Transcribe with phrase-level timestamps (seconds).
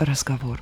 [0.00, 0.60] разговор.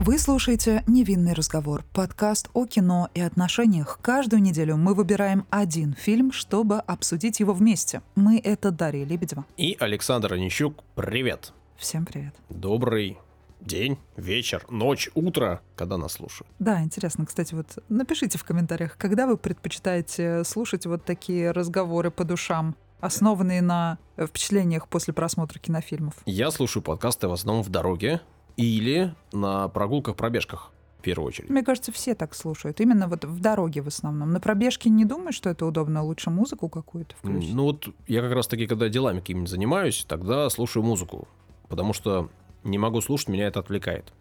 [0.00, 3.98] Вы слушаете «Невинный разговор»— подкаст о кино и отношениях.
[4.00, 8.02] Каждую неделю мы выбираем один фильм, чтобы обсудить его вместе.
[8.14, 9.44] Мы— это Дарья Лебедева.
[9.56, 10.84] И Александр Онищук.
[10.94, 11.52] Привет.
[11.76, 12.34] Всем привет.
[12.48, 13.18] Добрый
[13.60, 16.50] день, вечер, ночь, утро, когда нас слушают.
[16.58, 22.24] Да, интересно, кстати, вот напишите в комментариях, когда вы предпочитаете слушать вот такие разговоры по
[22.24, 26.14] душам, основанные на впечатлениях после просмотра кинофильмов?
[26.26, 28.20] Я слушаю подкасты в основном в дороге
[28.56, 31.48] или на прогулках, пробежках в первую очередь.
[31.48, 32.80] Мне кажется, все так слушают.
[32.80, 34.32] Именно вот в дороге в основном.
[34.32, 37.54] На пробежке не думаешь, что это удобно, лучше музыку какую-то включить?
[37.54, 41.28] Ну вот я как раз таки, когда делами какими-нибудь занимаюсь, тогда слушаю музыку.
[41.68, 42.30] Потому что
[42.64, 44.12] не могу слушать, меня это отвлекает.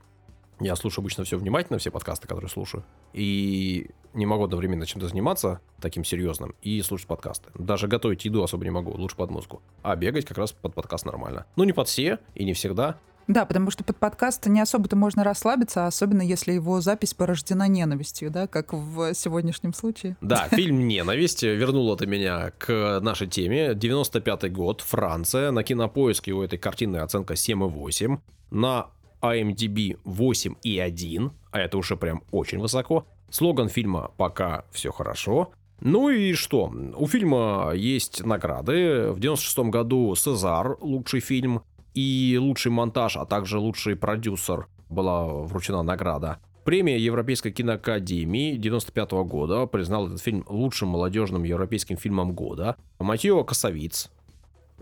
[0.59, 2.83] Я слушаю обычно все внимательно, все подкасты, которые слушаю.
[3.13, 7.51] И не могу одновременно чем-то заниматься таким серьезным и слушать подкасты.
[7.53, 9.61] Даже готовить еду особо не могу, лучше под музыку.
[9.83, 11.45] А бегать как раз под подкаст нормально.
[11.55, 12.97] Ну, не под все и не всегда.
[13.27, 18.31] Да, потому что под подкаст не особо-то можно расслабиться, особенно если его запись порождена ненавистью,
[18.31, 20.15] да, как в сегодняшнем случае.
[20.21, 23.73] Да, фильм «Ненависть» вернул это меня к нашей теме.
[23.73, 25.51] 95-й год, Франция.
[25.51, 28.17] На кинопоиске у этой картины оценка 7,8.
[28.49, 28.87] На
[29.21, 33.05] IMDb 8,1, а это уже прям очень высоко.
[33.29, 35.51] Слоган фильма «Пока все хорошо».
[35.79, 36.73] Ну и что?
[36.95, 39.11] У фильма есть награды.
[39.11, 41.61] В 96 году «Сезар»— лучший фильм
[41.93, 46.39] и лучший монтаж, а также лучший продюсер была вручена награда.
[46.63, 52.75] Премия Европейской киноакадемии 95 года признал этот фильм лучшим молодежным европейским фильмом года.
[52.99, 54.11] Матьео Косовиц,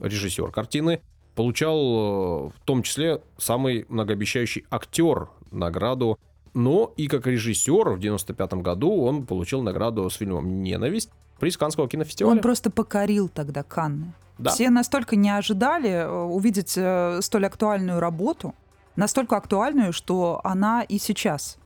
[0.02, 1.02] режиссер картины,
[1.36, 6.18] получал э, в том числе самый многообещающий актер награду.
[6.54, 11.90] Но и как режиссер в 95 году он получил награду с фильмом «Ненависть» приз Каннского
[11.90, 12.38] кинофестиваля.
[12.38, 14.14] Он просто покорил тогда Канны.
[14.38, 14.52] Да.
[14.52, 18.54] Все настолько не ожидали э, увидеть э, столь актуальную работу,
[18.96, 21.58] настолько актуальную, что она и сейчас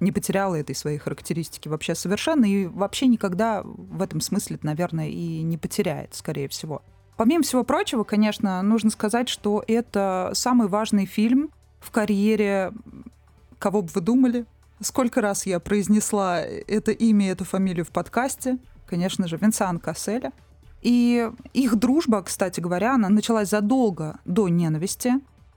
[0.00, 5.42] не потеряла этой своей характеристики вообще совершенно и вообще никогда в этом смысле, наверное, и
[5.42, 6.82] не потеряет, скорее всего.
[7.16, 11.50] Помимо всего прочего, конечно, нужно сказать, что это самый важный фильм
[11.80, 12.72] в карьере,
[13.58, 14.44] кого бы вы думали,
[14.80, 20.32] сколько раз я произнесла это имя, эту фамилию в подкасте, конечно же, Винсан Касселя.
[20.82, 25.14] И их дружба, кстати говоря, она началась задолго до ненависти.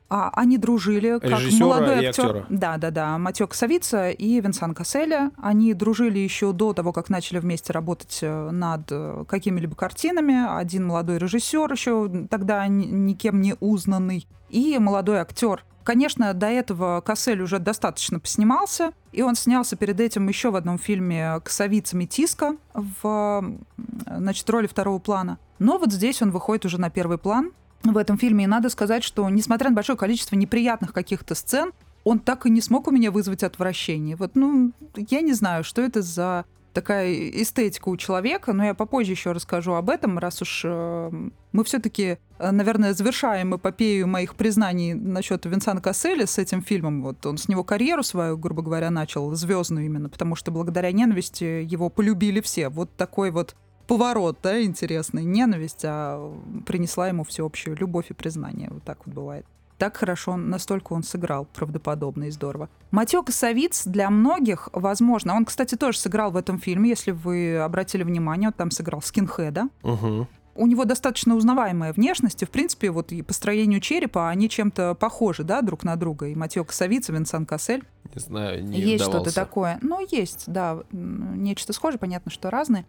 [0.10, 2.26] А они дружили как Режиссера молодой актер.
[2.26, 2.46] актера.
[2.50, 3.18] Да, да, да.
[3.20, 5.32] Матё Косовица и Винсан Касселя.
[5.38, 10.58] Они дружили еще до того, как начали вместе работать э, над э, какими-либо картинами.
[10.60, 14.28] Один молодой режиссер еще тогда ни- никем не узнанный.
[14.50, 15.64] И молодой актер.
[15.84, 20.78] Конечно, до этого Кассель уже достаточно поснимался, и он снялся перед этим еще в одном
[20.78, 23.58] фильме «Косовица Метиска» в
[24.06, 25.40] значит, роли второго плана.
[25.58, 27.52] Но вот здесь он выходит уже на первый план
[27.84, 28.46] в этом фильме.
[28.46, 31.72] И надо сказать, что несмотря на большое количество неприятных каких-то сцен,
[32.04, 34.16] он так и не смог у меня вызвать отвращение.
[34.16, 39.12] Вот, ну, я не знаю, что это за такая эстетика у человека, но я попозже
[39.12, 41.12] еще расскажу об этом, раз уж э,
[41.52, 47.02] мы все-таки, наверное, завершаем эпопею моих признаний насчет Винсана Касселя с этим фильмом.
[47.02, 51.66] Вот он с него карьеру свою, грубо говоря, начал, звездную именно, потому что благодаря ненависти
[51.68, 52.70] его полюбили все.
[52.70, 53.56] Вот такой вот
[53.90, 55.24] поворот, да, интересный.
[55.26, 56.32] Ненависть, а
[56.66, 58.70] принесла ему всеобщую любовь и признание.
[58.72, 59.46] Вот так вот бывает.
[59.80, 62.70] Так хорошо, настолько он сыграл правдоподобно и здорово.
[62.92, 68.04] Матё Косовиц для многих, возможно, он, кстати, тоже сыграл в этом фильме, если вы обратили
[68.04, 69.70] внимание, он там сыграл скинхеда.
[69.82, 70.28] Мгм.
[70.56, 74.96] У него достаточно узнаваемая внешность, и, в принципе, вот и по строению черепа они чем-то
[74.96, 76.28] похожи, да, друг на друга.
[76.28, 77.86] И Матё Косовиц, и Винсан Кассель.
[78.14, 79.80] Не знаю, не Есть что-то такое.
[79.82, 82.86] Ну, есть, да, нечто схожее, понятно, что разные.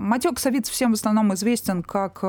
[0.00, 2.26] Матек Савиц всем в основном известен как э,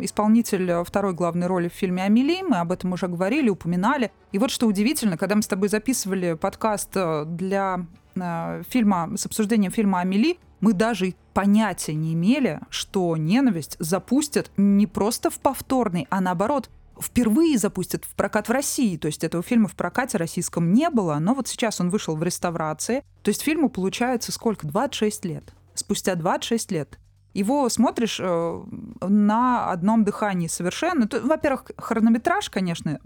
[0.00, 2.42] исполнитель второй главной роли в фильме «Амели».
[2.42, 4.10] Мы об этом уже говорили, упоминали.
[4.32, 9.26] И вот что удивительно, когда мы с тобой записывали подкаст э, для э, фильма с
[9.26, 16.06] обсуждением фильма «Амели», мы даже понятия не имели, что «Ненависть» запустят не просто в повторный,
[16.10, 16.70] а наоборот
[17.00, 18.96] впервые запустят в прокат в России.
[18.96, 22.22] То есть этого фильма в прокате российском не было, но вот сейчас он вышел в
[22.22, 23.02] реставрации.
[23.22, 24.66] То есть фильму получается сколько?
[24.66, 25.54] 26 лет.
[25.80, 26.98] Спустя 26 лет.
[27.32, 28.62] Его смотришь э,
[29.02, 31.08] на одном дыхании совершенно.
[31.22, 32.98] Во-первых, хронометраж, конечно,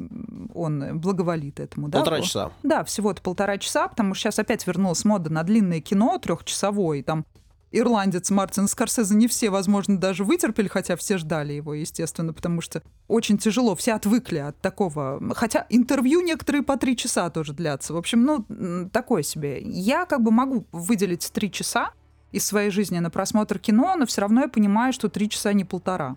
[0.55, 1.89] он благоволит этому.
[1.89, 1.99] да?
[1.99, 2.53] Полтора часа.
[2.63, 7.03] Да, всего-то полтора часа, потому что сейчас опять вернулась мода на длинное кино трехчасовое.
[7.03, 7.27] Там
[7.71, 12.83] ирландец Мартин Скорсезе не все, возможно, даже вытерпели, хотя все ждали его, естественно, потому что
[13.09, 15.21] очень тяжело, все отвыкли от такого.
[15.35, 17.93] Хотя интервью некоторые по три часа тоже длятся.
[17.93, 19.61] В общем, ну, такое себе.
[19.61, 21.93] Я как бы могу выделить три часа
[22.35, 25.65] из своей жизни на просмотр кино, но все равно я понимаю, что три часа не
[25.65, 26.17] полтора.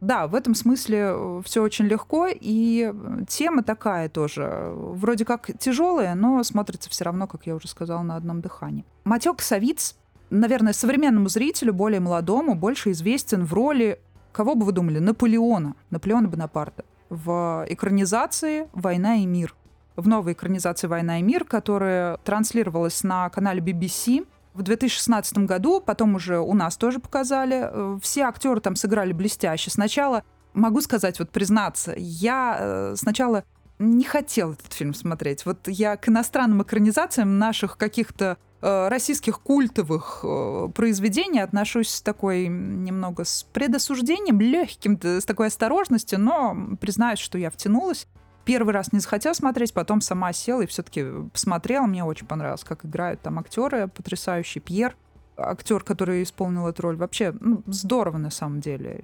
[0.00, 2.92] Да, в этом смысле все очень легко, и
[3.26, 4.70] тема такая тоже.
[4.74, 8.84] Вроде как тяжелая, но смотрится все равно, как я уже сказала, на одном дыхании.
[9.04, 9.96] Матек Савиц,
[10.28, 13.98] наверное, современному зрителю, более молодому, больше известен в роли,
[14.32, 19.54] кого бы вы думали, Наполеона, Наполеона Бонапарта в экранизации «Война и мир».
[19.96, 26.14] В новой экранизации «Война и мир», которая транслировалась на канале BBC в 2016 году, потом
[26.14, 27.68] уже у нас тоже показали.
[27.70, 29.70] Э, все актеры там сыграли блестяще.
[29.70, 30.22] Сначала,
[30.54, 33.44] могу сказать, вот признаться, я э, сначала
[33.80, 35.44] не хотел этот фильм смотреть.
[35.44, 40.24] Вот я к иностранным экранизациям наших каких-то э, российских культовых
[40.74, 47.50] произведений отношусь с такой немного с предосуждением, легким, с такой осторожностью, но признаюсь, что я
[47.50, 48.06] втянулась.
[48.44, 51.86] Первый раз не захотела смотреть, потом сама села и все-таки посмотрела.
[51.86, 54.60] Мне очень понравилось, как играют там актеры потрясающий.
[54.60, 54.96] Пьер,
[55.36, 59.00] актер, который исполнил эту роль, вообще ну, здорово на самом деле.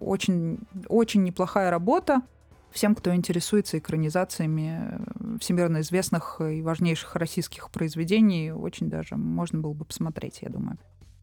[0.00, 2.22] Очень, очень неплохая работа.
[2.70, 5.00] Всем, кто интересуется экранизациями
[5.40, 10.78] всемирно известных и важнейших российских произведений, очень даже можно было бы посмотреть, я думаю.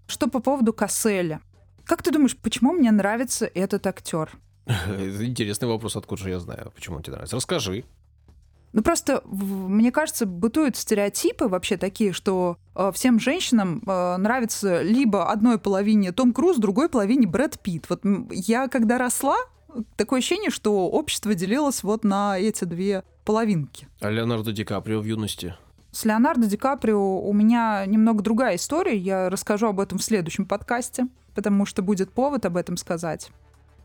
[0.07, 1.41] Что по поводу Касселя?
[1.85, 4.29] Как ты думаешь, почему мне нравится этот актер?
[4.67, 7.35] Интересный вопрос, откуда же я знаю, почему он тебе нравится.
[7.35, 7.85] Расскажи.
[8.73, 15.31] Ну просто, мне кажется, бытуют стереотипы вообще такие, что э, всем женщинам э, нравится либо
[15.31, 17.89] одной половине Том Круз, другой половине Брэд Питт.
[17.89, 19.37] Вот я когда росла,
[19.95, 23.87] такое ощущение, что общество делилось вот на эти две половинки.
[24.01, 25.55] А Леонардо Ди Каприо в юности?
[25.91, 28.97] С Леонардо Ди Каприо у меня немного другая история.
[28.97, 33.31] Я расскажу об этом в следующем подкасте, потому что будет повод об этом сказать.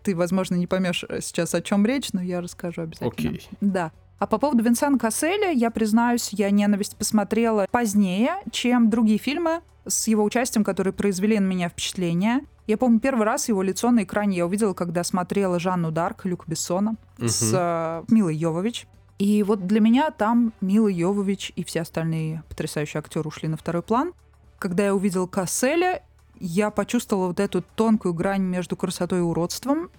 [0.02, 3.30] Ты, возможно, не поймешь э, сейчас, о чем речь, но я расскажу обязательно.
[3.30, 3.48] Окей.
[3.60, 3.92] Да.
[4.18, 10.06] А по поводу Винсана Касселя, я признаюсь, я «Ненависть» посмотрела позднее, чем другие фильмы с
[10.06, 12.40] его участием, которые произвели на меня впечатление.
[12.68, 16.46] Я помню, первый раз его лицо на экране я увидела, когда смотрела Жанну Дарк Люк
[16.46, 17.28] Бессона угу.
[17.28, 18.86] с э, Милой Йовович.
[19.18, 23.82] И вот для меня там Мила Йовович и все остальные потрясающие актеры ушли на второй
[23.82, 24.14] план.
[24.58, 26.02] Когда я увидела Касселя,
[26.42, 29.90] я почувствовала вот эту тонкую грань между красотой и уродством,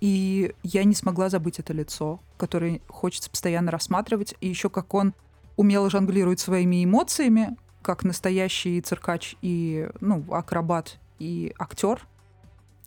[0.00, 5.12] и я не смогла забыть это лицо, которое хочется постоянно рассматривать, и еще как он
[5.56, 12.00] умело жонглирует своими эмоциями, как настоящий циркач и ну, акробат и актер.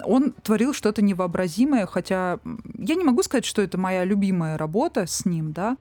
[0.03, 2.39] Он творил что-то невообразимое, хотя
[2.79, 5.77] я не могу сказать, что это моя любимая работа с ним, да.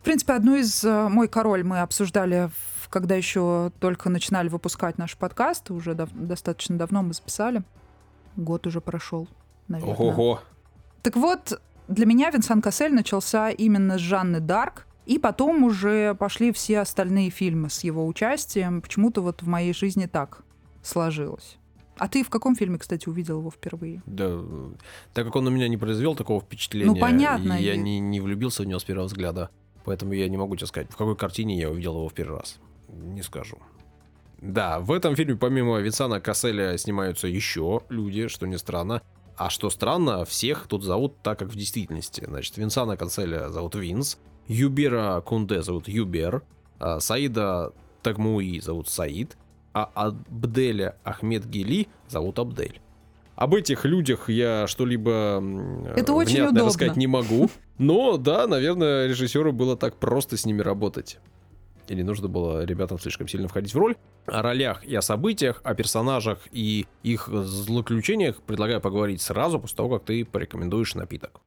[0.00, 2.50] В принципе, одну из э, «Мой король» мы обсуждали
[2.94, 7.64] когда еще только начинали выпускать наш подкаст, уже дав- достаточно давно мы записали.
[8.36, 9.26] Год уже прошел,
[9.66, 9.96] наверное.
[9.96, 10.40] Ого-го.
[11.02, 16.52] Так вот, для меня Винсан Кассель начался именно с Жанны Дарк, и потом уже пошли
[16.52, 18.80] все остальные фильмы с его участием.
[18.80, 20.42] Почему-то вот в моей жизни так
[20.84, 21.58] сложилось.
[21.98, 24.04] А ты в каком фильме, кстати, увидел его впервые?
[24.06, 24.38] Да,
[25.12, 27.54] так как он на меня не произвел такого впечатления, ну, понятно.
[27.54, 29.50] я не, не влюбился в него с первого взгляда,
[29.84, 32.60] поэтому я не могу тебе сказать, в какой картине я увидел его в первый раз
[32.88, 33.58] не скажу.
[34.40, 39.02] Да, в этом фильме помимо Винсана Касселя снимаются еще люди, что не странно.
[39.36, 42.24] А что странно, всех тут зовут так, как в действительности.
[42.26, 46.42] Значит, Винсана Касселя зовут Винс, Юбера Кунде зовут Юбер,
[46.78, 47.72] а Саида
[48.02, 49.36] Тагмуи зовут Саид,
[49.72, 52.80] а Абделя Ахмед Гели зовут Абдель.
[53.34, 55.42] Об этих людях я что-либо
[55.96, 56.66] Это очень удобно.
[56.66, 57.50] рассказать не могу.
[57.78, 61.18] Но да, наверное, режиссеру было так просто с ними работать
[61.88, 63.96] или нужно было ребятам слишком сильно входить в роль.
[64.26, 69.90] О ролях и о событиях, о персонажах и их злоключениях предлагаю поговорить сразу после того,
[69.90, 71.40] как ты порекомендуешь напиток.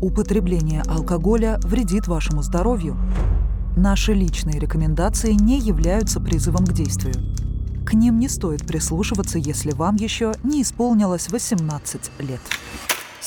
[0.00, 2.96] Употребление алкоголя вредит вашему здоровью.
[3.76, 7.14] Наши личные рекомендации не являются призывом к действию.
[7.86, 12.40] К ним не стоит прислушиваться, если вам еще не исполнилось 18 лет.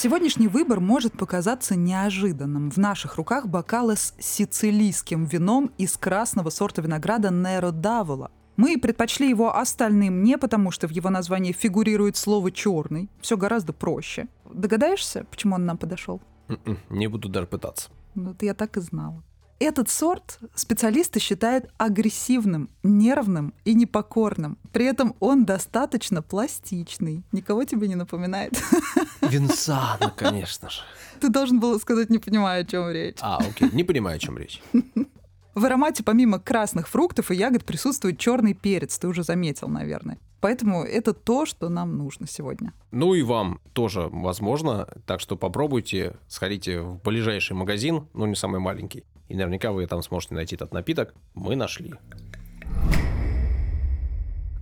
[0.01, 2.71] Сегодняшний выбор может показаться неожиданным.
[2.71, 8.31] В наших руках бокалы с сицилийским вином из красного сорта винограда Неро Давола.
[8.55, 13.09] Мы предпочли его остальным не потому, что в его названии фигурирует слово «черный».
[13.19, 14.29] Все гораздо проще.
[14.49, 16.21] Догадаешься, почему он нам подошел?
[16.47, 17.89] М-м, не буду даже пытаться.
[18.15, 19.21] Ну, я так и знала.
[19.59, 24.57] Этот сорт специалисты считают агрессивным, нервным и непокорным.
[24.71, 27.23] При этом он достаточно пластичный.
[27.33, 28.57] Никого тебе не напоминает?
[29.21, 30.79] Винсана, конечно же.
[31.19, 33.17] Ты должен был сказать, не понимаю, о чем речь.
[33.19, 34.61] А, окей, не понимаю, о чем речь.
[35.55, 40.17] В аромате помимо красных фруктов и ягод присутствует черный перец, ты уже заметил, наверное.
[40.39, 42.73] Поэтому это то, что нам нужно сегодня.
[42.91, 48.61] Ну и вам тоже возможно, так что попробуйте, сходите в ближайший магазин, ну не самый
[48.61, 51.13] маленький, и наверняка вы там сможете найти этот напиток.
[51.35, 51.93] Мы нашли.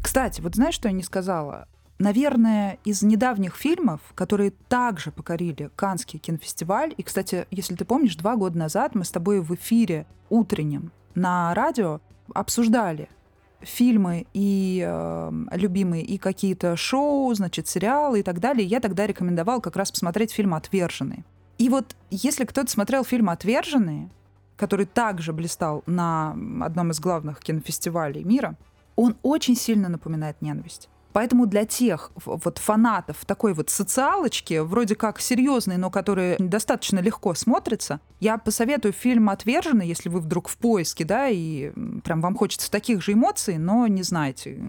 [0.03, 1.67] Кстати, вот знаешь, что я не сказала?
[1.99, 8.35] Наверное, из недавних фильмов, которые также покорили Канский кинофестиваль, и, кстати, если ты помнишь, два
[8.35, 11.99] года назад мы с тобой в эфире утреннем на радио
[12.33, 13.09] обсуждали
[13.61, 18.65] фильмы и э, любимые, и какие-то шоу, значит, сериалы и так далее.
[18.67, 21.25] Я тогда рекомендовал как раз посмотреть фильм «Отверженные».
[21.57, 24.11] И вот если кто-то смотрел фильм «Отверженные»,
[24.57, 28.57] который также блистал на одном из главных кинофестивалей мира,
[28.95, 30.89] он очень сильно напоминает ненависть.
[31.13, 37.33] Поэтому для тех вот фанатов такой вот социалочки, вроде как серьезной, но которые достаточно легко
[37.33, 41.71] смотрятся, я посоветую фильм «Отверженный», если вы вдруг в поиске, да, и
[42.03, 44.59] прям вам хочется таких же эмоций, но не знаете,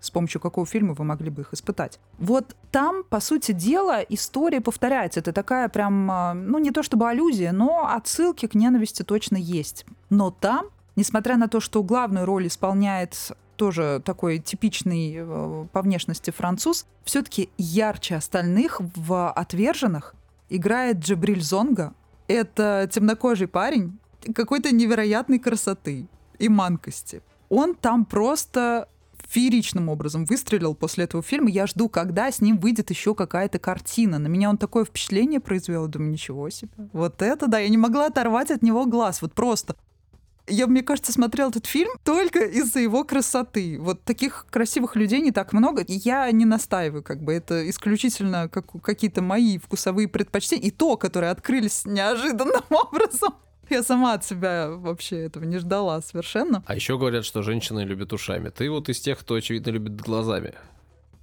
[0.00, 2.00] с помощью какого фильма вы могли бы их испытать.
[2.18, 5.20] Вот там, по сути дела, история повторяется.
[5.20, 9.84] Это такая прям, а, ну не то чтобы аллюзия, но отсылки к ненависти точно есть.
[10.08, 10.66] Но там,
[10.96, 17.50] несмотря на то, что главную роль исполняет тоже такой типичный э, по внешности француз, все-таки
[17.58, 20.14] ярче остальных в «Отверженных»
[20.48, 21.92] играет Джабриль Зонга.
[22.26, 23.98] Это темнокожий парень
[24.34, 26.06] какой-то невероятной красоты
[26.38, 27.22] и манкости.
[27.50, 28.88] Он там просто
[29.30, 31.50] фееричным образом выстрелил после этого фильма.
[31.50, 34.18] Я жду, когда с ним выйдет еще какая-то картина.
[34.18, 35.86] На меня он такое впечатление произвел.
[35.86, 36.70] Думаю, ничего себе.
[36.92, 39.22] Вот это да, я не могла оторвать от него глаз.
[39.22, 39.76] Вот просто
[40.50, 43.78] я, мне кажется, смотрел этот фильм только из-за его красоты.
[43.80, 45.84] Вот таких красивых людей не так много.
[45.86, 50.68] Я не настаиваю, как бы это исключительно как, какие-то мои вкусовые предпочтения.
[50.68, 53.34] И то, которые открылись неожиданным образом.
[53.74, 56.62] Я сама от себя вообще этого не ждала совершенно.
[56.66, 58.48] А еще говорят, что женщины любят ушами.
[58.48, 60.54] Ты вот из тех, кто, очевидно, любит глазами.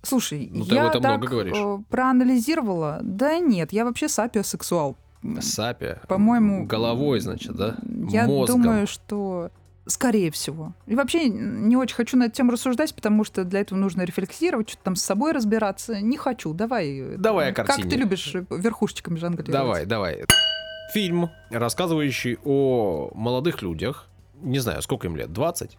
[0.02, 1.58] Слушай, ну, я так много говоришь.
[1.58, 3.00] Э, проанализировала.
[3.02, 4.96] Да нет, я вообще сапиосексуал.
[5.42, 5.98] Сапи?
[6.08, 6.66] По-моему...
[6.66, 7.76] Головой, значит, да?
[8.10, 8.62] Я Мозгом.
[8.62, 9.52] думаю, что
[9.86, 10.74] скорее всего.
[10.86, 14.70] И вообще не очень хочу на эту тему рассуждать, потому что для этого нужно рефлексировать,
[14.70, 16.00] что-то там с собой разбираться.
[16.00, 16.54] Не хочу.
[16.54, 17.18] Давай.
[17.18, 17.84] Давай о картине.
[17.84, 19.52] Как ты любишь верхушечками жонглировать?
[19.52, 20.26] Давай, давай.
[20.94, 24.08] Фильм, рассказывающий о молодых людях.
[24.42, 25.34] Не знаю, сколько им лет?
[25.34, 25.78] 20?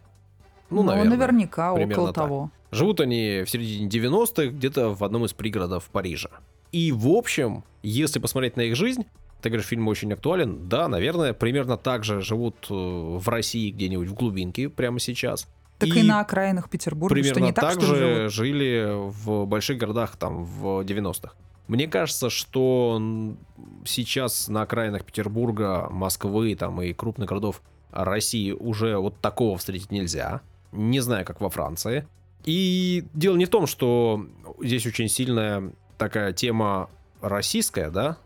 [0.70, 1.16] Ну, ну наверное.
[1.16, 2.14] наверняка, около так.
[2.14, 2.50] того.
[2.70, 6.28] Живут они в середине 90-х, где-то в одном из пригородов Парижа.
[6.72, 9.06] И, в общем, если посмотреть на их жизнь,
[9.40, 10.68] ты говоришь, фильм очень актуален.
[10.68, 15.48] Да, наверное, примерно так же живут э, в России где-нибудь в глубинке прямо сейчас.
[15.78, 18.32] Так и, и на окраинах Петербурга, примерно что не так, так что же живут.
[18.32, 21.34] жили в больших городах там в 90-х.
[21.68, 23.00] Мне кажется, что
[23.84, 30.40] сейчас на окраинах Петербурга, Москвы там и крупных городов России уже вот такого встретить нельзя.
[30.72, 32.06] Не знаю, как во Франции.
[32.44, 34.26] И дело не в том, что
[34.60, 36.88] здесь очень сильная такая тема
[37.20, 38.16] российская, да,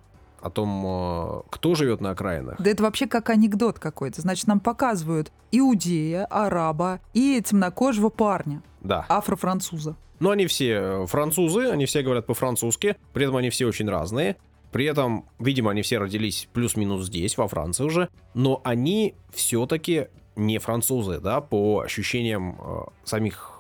[0.43, 2.61] о том, э, кто живет на окраинах.
[2.61, 4.21] Да это вообще как анекдот какой-то.
[4.21, 8.63] Значит, нам показывают иудея, араба и темнокожего парня.
[8.81, 9.07] Да.
[9.09, 9.97] Афро-француза.
[10.19, 14.37] Но они все э, французы, они все говорят по-французски, при этом они все очень разные.
[14.73, 20.59] При этом, видимо, они все родились плюс-минус здесь, во Франции уже, но они все-таки не
[20.59, 23.53] французы, да, по ощущениям э, самих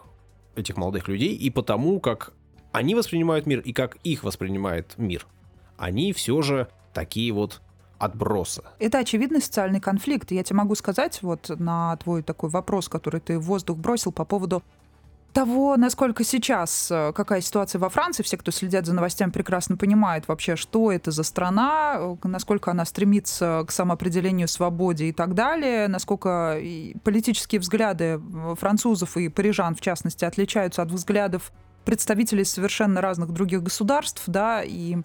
[0.57, 2.33] этих молодых людей и потому, как
[2.73, 5.27] они воспринимают мир и как их воспринимает мир
[5.77, 7.61] они все же такие вот
[7.99, 8.63] отбросы.
[8.79, 10.33] Это очевидный социальный конфликт.
[10.33, 14.25] Я тебе могу сказать вот на твой такой вопрос, который ты в воздух бросил по
[14.25, 14.63] поводу
[15.33, 20.29] того, насколько сейчас, э, какая ситуация во Франции, все, кто следят за новостями, прекрасно понимают
[20.29, 25.89] вообще, что это за страна, э, насколько она стремится к самоопределению, свободе и так далее,
[25.89, 26.61] насколько
[27.03, 28.21] политические взгляды
[28.59, 31.51] французов и парижан, в частности, отличаются от взглядов
[31.85, 34.99] представителей совершенно разных других государств, да, и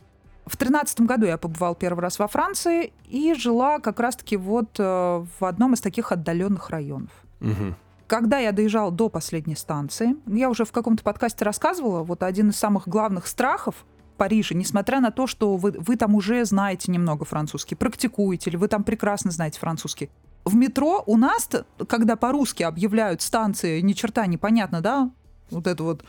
[0.48, 4.84] в тринадцатом году я побывал первый раз во Франции и жила как раз-таки вот э,
[4.84, 7.12] в одном из таких отдаленных районов.
[7.42, 7.76] Угу.
[8.08, 12.56] Когда я доезжала до последней станции, я уже в каком-то подкасте рассказывала, вот один из
[12.56, 13.86] самых главных страхов
[14.18, 18.68] Париже, несмотря на то, что вы, вы там уже знаете немного французский, практикуете, или вы
[18.68, 20.10] там прекрасно знаете французский.
[20.44, 21.50] В метро у нас,
[21.88, 25.12] когда по-русски объявляют станции, ни черта непонятно, да?
[25.52, 26.04] Вот это вот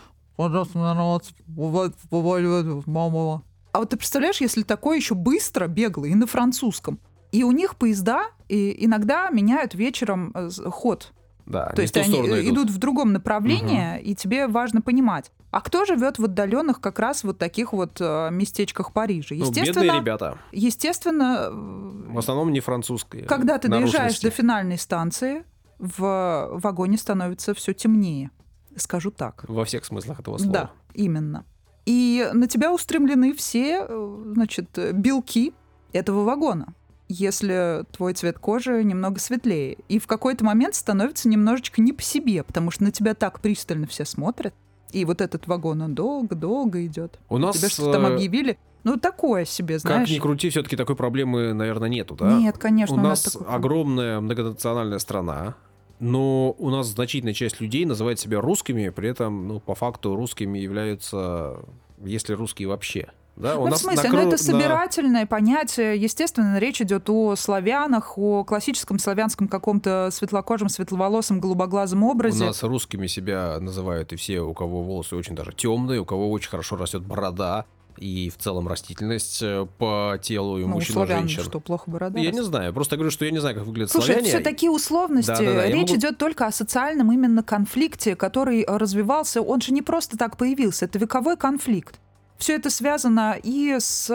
[3.78, 6.98] а вот ты представляешь, если такое еще быстро бегло и на французском.
[7.30, 11.12] И у них поезда и иногда меняют вечером э, ход.
[11.46, 12.38] Да, То есть они идут.
[12.38, 14.04] идут в другом направлении, угу.
[14.04, 15.30] и тебе важно понимать.
[15.52, 19.36] А кто живет в отдаленных как раз вот таких вот э, местечках Парижа?
[19.36, 20.38] Естественно, ну, бедные ребята.
[20.50, 21.48] Естественно.
[21.52, 23.26] В основном не французские.
[23.26, 25.44] Когда ты доезжаешь до финальной станции,
[25.78, 28.32] в вагоне становится все темнее.
[28.74, 29.44] Скажу так.
[29.46, 30.52] Во всех смыслах этого слова.
[30.52, 31.44] Да, именно.
[31.88, 35.54] И на тебя устремлены все, э, значит, белки
[35.94, 36.74] этого вагона
[37.10, 39.78] если твой цвет кожи немного светлее.
[39.88, 43.86] И в какой-то момент становится немножечко не по себе, потому что на тебя так пристально
[43.86, 44.52] все смотрят.
[44.92, 47.18] И вот этот вагон, он долго-долго идет.
[47.30, 47.56] У нас...
[47.56, 48.58] Тебе что там э, объявили?
[48.84, 50.08] Ну, такое себе, знаешь.
[50.08, 52.34] Как ни крути, все-таки такой проблемы, наверное, нету, да?
[52.34, 52.94] Нет, конечно.
[52.94, 55.56] у нас такой- огромная многонациональная страна,
[56.00, 60.58] но у нас значительная часть людей называет себя русскими, при этом, ну, по факту русскими
[60.58, 61.60] являются,
[62.04, 63.08] если русские вообще.
[63.36, 65.96] Да, Ну, в смысле, ну, это собирательное понятие.
[65.96, 72.44] Естественно, речь идет о славянах, о классическом славянском каком-то светлокожем, светловолосом, голубоглазом У образе.
[72.44, 76.50] нас русскими себя называют и все, у кого волосы очень даже темные, у кого очень
[76.50, 77.64] хорошо растет борода
[78.00, 81.42] и в целом растительность э, по телу и ну, мужчин и женщин.
[81.42, 82.18] что, плохо борода?
[82.18, 82.42] Я растет?
[82.42, 84.28] не знаю, просто говорю, что я не знаю, как выглядят Слушай, славяне.
[84.28, 85.28] все такие условности.
[85.28, 89.42] Да-да-да, я Речь могу- идет только о социальном именно конфликте, который развивался.
[89.42, 92.00] Он же не просто так появился, это вековой конфликт.
[92.38, 94.08] Все это связано и с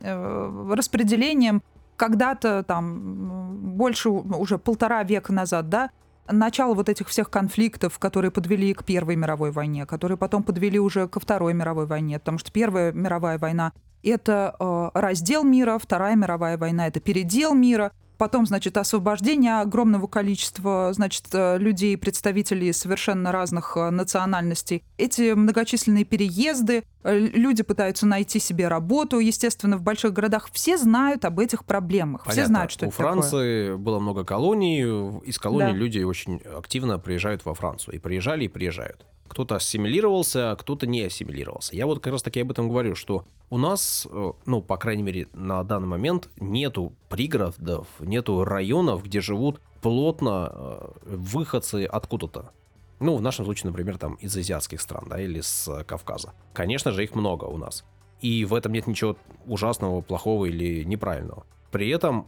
[0.00, 1.62] э, распределением
[1.96, 5.90] когда-то там больше уже полтора века назад, да,
[6.28, 11.08] начало вот этих всех конфликтов, которые подвели к Первой мировой войне, которые потом подвели уже
[11.08, 16.58] ко Второй мировой войне, потому что Первая мировая война это э, раздел мира, Вторая мировая
[16.58, 23.76] война это передел мира, потом, значит, освобождение огромного количества, значит, э, людей, представителей совершенно разных
[23.76, 24.82] э, национальностей.
[24.98, 30.48] Эти многочисленные переезды, э, люди пытаются найти себе работу, естественно, в больших городах.
[30.52, 32.48] Все знают об этих проблемах, все Понятно.
[32.54, 33.12] знают, что У это такое.
[33.12, 34.82] Франции было много колоний,
[35.24, 35.78] из колоний Да.
[35.78, 37.96] люди очень активно приезжают во Францию.
[37.96, 39.04] И приезжали, и приезжают.
[39.28, 41.74] Кто-то ассимилировался, а кто-то не ассимилировался.
[41.74, 45.04] Я вот как раз таки об этом говорю, что у нас, э, ну, по крайней
[45.04, 52.50] мере, на данный момент нету пригородов, нету районов, где живут плотно э, выходцы откуда-то.
[52.98, 56.32] Ну, в нашем случае, например, там из азиатских стран, да, или с э, Кавказа.
[56.52, 57.84] Конечно же, их много у нас.
[58.20, 61.46] И в этом нет ничего ужасного, плохого или неправильного.
[61.70, 62.26] При этом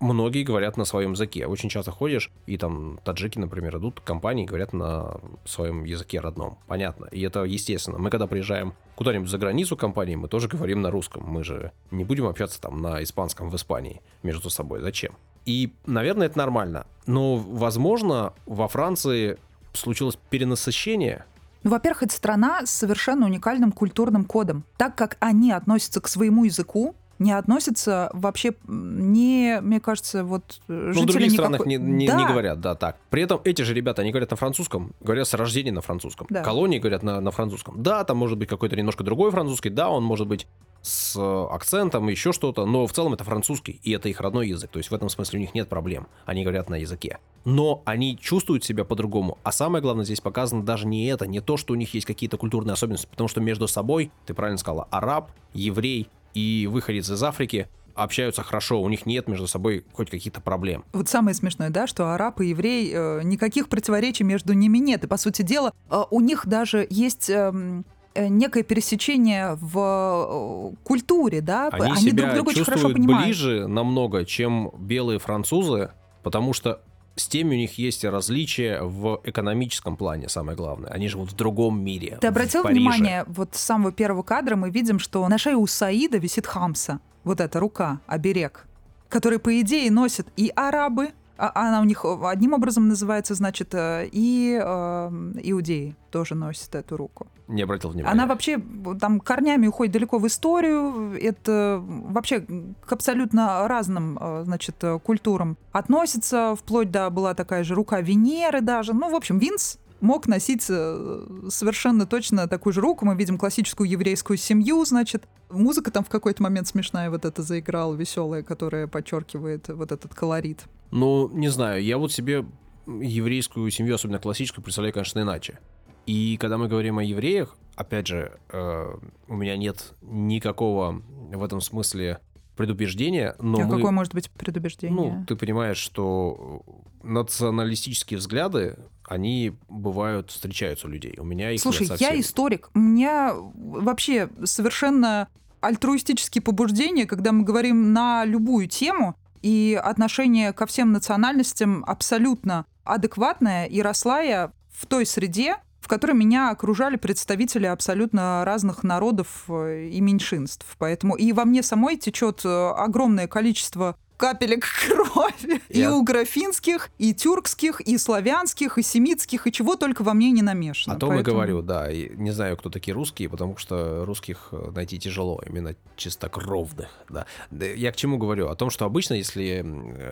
[0.00, 1.46] многие говорят на своем языке.
[1.46, 6.58] Очень часто ходишь, и там таджики, например, идут к компании говорят на своем языке родном.
[6.66, 7.06] Понятно.
[7.06, 7.98] И это естественно.
[7.98, 11.24] Мы когда приезжаем куда-нибудь за границу компании, мы тоже говорим на русском.
[11.26, 14.80] Мы же не будем общаться там на испанском в Испании между собой.
[14.80, 15.14] Зачем?
[15.46, 16.86] И, наверное, это нормально.
[17.06, 19.38] Но, возможно, во Франции
[19.72, 21.24] случилось перенасыщение
[21.64, 24.64] Ну, во-первых, это страна с совершенно уникальным культурным кодом.
[24.76, 30.92] Так как они относятся к своему языку, не относятся вообще не, мне кажется, вот Ну,
[30.92, 32.16] в других никакой- странах не, не- Да.
[32.16, 32.96] не говорят, да, так.
[33.10, 36.26] При этом эти же ребята, они говорят на французском, говорят с рождения на французском.
[36.30, 36.42] Да.
[36.42, 37.82] Колонии говорят на, на французском.
[37.82, 40.46] Да, там может быть какой-то немножко другой французский, да, он может быть
[40.82, 44.70] с э, акцентом, еще что-то, но в целом это французский, и это их родной язык.
[44.70, 46.08] То есть в этом смысле у них нет проблем.
[46.26, 47.18] Они говорят на языке.
[47.46, 49.38] Но они чувствуют себя по-другому.
[49.44, 52.36] А самое главное здесь показано даже не это, не то, что у них есть какие-то
[52.36, 57.68] культурные особенности, потому что между собой, ты правильно сказала, араб, еврей и выходец из Африки
[57.94, 60.84] общаются хорошо, у них нет между собой хоть каких-то проблем.
[60.92, 65.04] Вот самое смешное, да, что араб и еврей, э, никаких противоречий между ними нет.
[65.04, 70.76] И, по сути дела, э, у них даже есть эм, э, некое пересечение в э,
[70.82, 71.68] культуре, да?
[71.68, 73.26] Они, друг себя друга очень хорошо чувствуют понимают.
[73.26, 75.92] ближе намного, чем белые французы,
[76.22, 76.80] потому что
[77.16, 80.90] с теми у них есть различия в экономическом плане, самое главное.
[80.90, 82.18] Они живут в другом мире.
[82.20, 86.18] Ты обратил внимание, вот с самого первого кадра мы видим, что на шее у Саида
[86.18, 87.00] висит хамса.
[87.22, 88.66] Вот эта рука, оберег,
[89.08, 94.58] который, по идее, носят и арабы, она у них одним образом называется, значит, э, и
[94.62, 95.08] э,
[95.42, 97.26] иудеи тоже носят эту руку.
[97.48, 98.12] Не обратил внимания.
[98.12, 98.62] Она вообще
[99.00, 101.12] там корнями уходит далеко в историю.
[101.20, 106.56] Это вообще к абсолютно разным, э, значит, э, культурам относится.
[106.56, 108.94] Вплоть до была такая же рука Венеры даже.
[108.94, 113.06] Ну, в общем, Винс мог носить э, совершенно точно такую же руку.
[113.06, 115.26] Мы видим классическую еврейскую семью, значит.
[115.50, 120.64] Музыка там в какой-то момент смешная вот это заиграла, веселая, которая подчеркивает вот этот колорит.
[120.90, 122.44] Ну, не знаю, я вот себе
[122.86, 125.58] еврейскую семью, особенно классическую, представляю, конечно, иначе.
[126.06, 128.94] И когда мы говорим о евреях, опять же, э,
[129.28, 132.20] у меня нет никакого в этом смысле
[132.56, 133.76] предубеждения, но а мы...
[133.76, 134.94] какое может быть предубеждение?
[134.94, 136.62] Ну, ты понимаешь, что
[137.04, 141.14] националистические взгляды, они бывают, встречаются у людей.
[141.18, 142.14] У меня их Слушай, нет совсем.
[142.14, 142.70] я историк.
[142.74, 145.28] У меня вообще совершенно
[145.60, 153.66] альтруистические побуждения, когда мы говорим на любую тему, и отношение ко всем национальностям абсолютно адекватное,
[153.66, 159.88] и росла я в той среде, в которой меня окружали представители абсолютно разных народов э,
[159.92, 160.64] и меньшинств.
[160.78, 166.90] Поэтому и во мне самой течет э, огромное количество капелек крови и Я- у графинских,
[166.98, 170.96] и тюркских, и славянских, и семитских, и чего только во мне не намешано.
[170.96, 171.90] О том и Поэтому- говорю, да.
[171.90, 177.26] И не знаю, кто такие русские, потому что русских э, найти тяжело, именно чистокровных, да.
[177.50, 178.48] Я к чему говорю?
[178.48, 179.64] О том, что обычно, если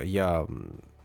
[0.05, 0.47] я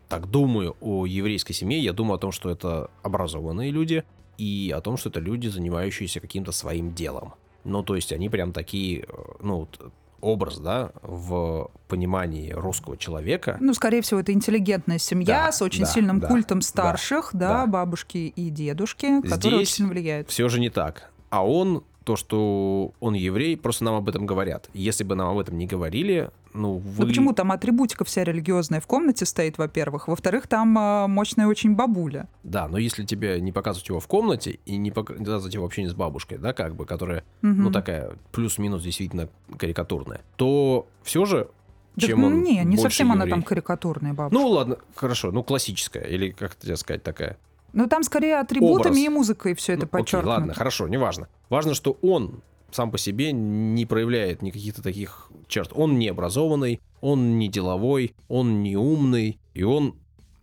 [0.09, 4.03] так думаю о еврейской семье, я думаю о том, что это образованные люди,
[4.37, 7.33] и о том, что это люди, занимающиеся каким-то своим делом.
[7.63, 9.05] Ну, то есть они прям такие, э,
[9.41, 9.67] ну,
[10.21, 13.57] образ, да, в понимании русского человека.
[13.59, 17.61] Ну, скорее всего, это интеллигентная семья Да, с очень да, сильным да, культом старших, да,
[17.61, 17.65] да.
[17.67, 20.29] бабушки и дедушки, которые Здесь очень влияют.
[20.29, 21.09] Все же не так.
[21.29, 24.69] А он, то, что он еврей, просто нам об этом говорят.
[24.73, 27.03] Если бы нам об этом не говорили, ну, вы...
[27.03, 30.07] Ну почему там атрибутика вся религиозная в комнате стоит, во-первых.
[30.07, 32.27] Во-вторых, там а, мощная очень бабуля.
[32.43, 35.93] Да, но если тебе не показывать его в комнате и не показывать его общение с
[35.93, 37.63] бабушкой, да, как бы, которая, Мгм.
[37.63, 41.49] ну, такая плюс-минус действительно карикатурная, то все же,
[41.97, 43.31] чем ну, он не, не совсем она еврей.
[43.31, 44.37] там карикатурная бабушка.
[44.43, 47.37] Ну, ладно, хорошо, ну, классическая, или как тебе сказать, такая.
[47.73, 48.97] Ну, там скорее атрибутами Образ.
[48.97, 50.29] и музыкой все это Ну, окей, подчеркнуто.
[50.29, 51.27] ладно, хорошо, неважно.
[51.49, 55.71] Важно, что он сам по себе не проявляет никаких-то таких черт.
[55.73, 59.95] Он не образованный, он не деловой, он не умный, и он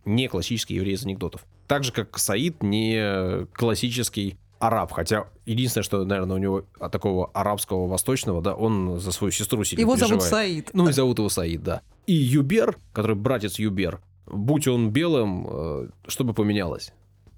[0.05, 1.45] не классический еврей из анекдотов.
[1.67, 4.91] Так же, как Саид не классический араб.
[4.91, 9.63] Хотя единственное, что, наверное, у него от такого арабского восточного, да, он за свою сестру
[9.63, 10.31] сильно Его зовут переживает.
[10.31, 10.69] Саид.
[10.73, 11.81] Ну и зовут его Саид, да.
[12.07, 16.93] И Юбер, который братец Юбер, будь он белым, э, что бы поменялось?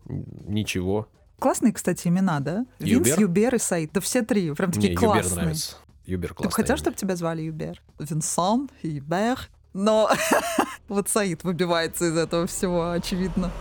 [0.06, 1.08] Ничего.
[1.40, 2.66] Классные, кстати, имена, да?
[2.80, 3.20] Винс, Юбер?
[3.20, 3.92] Юбер и Саид.
[3.94, 4.52] Да все три.
[4.54, 5.36] Прям такие Мне Юбер классные.
[5.42, 5.76] нравится.
[6.06, 6.56] Юбер Ты бы классный.
[6.64, 7.82] хотел, чтобы тебя звали Юбер?
[8.00, 9.50] Винсан, Юбер.
[9.74, 10.10] Но
[10.88, 13.52] вот Саид выбивается из этого всего, очевидно.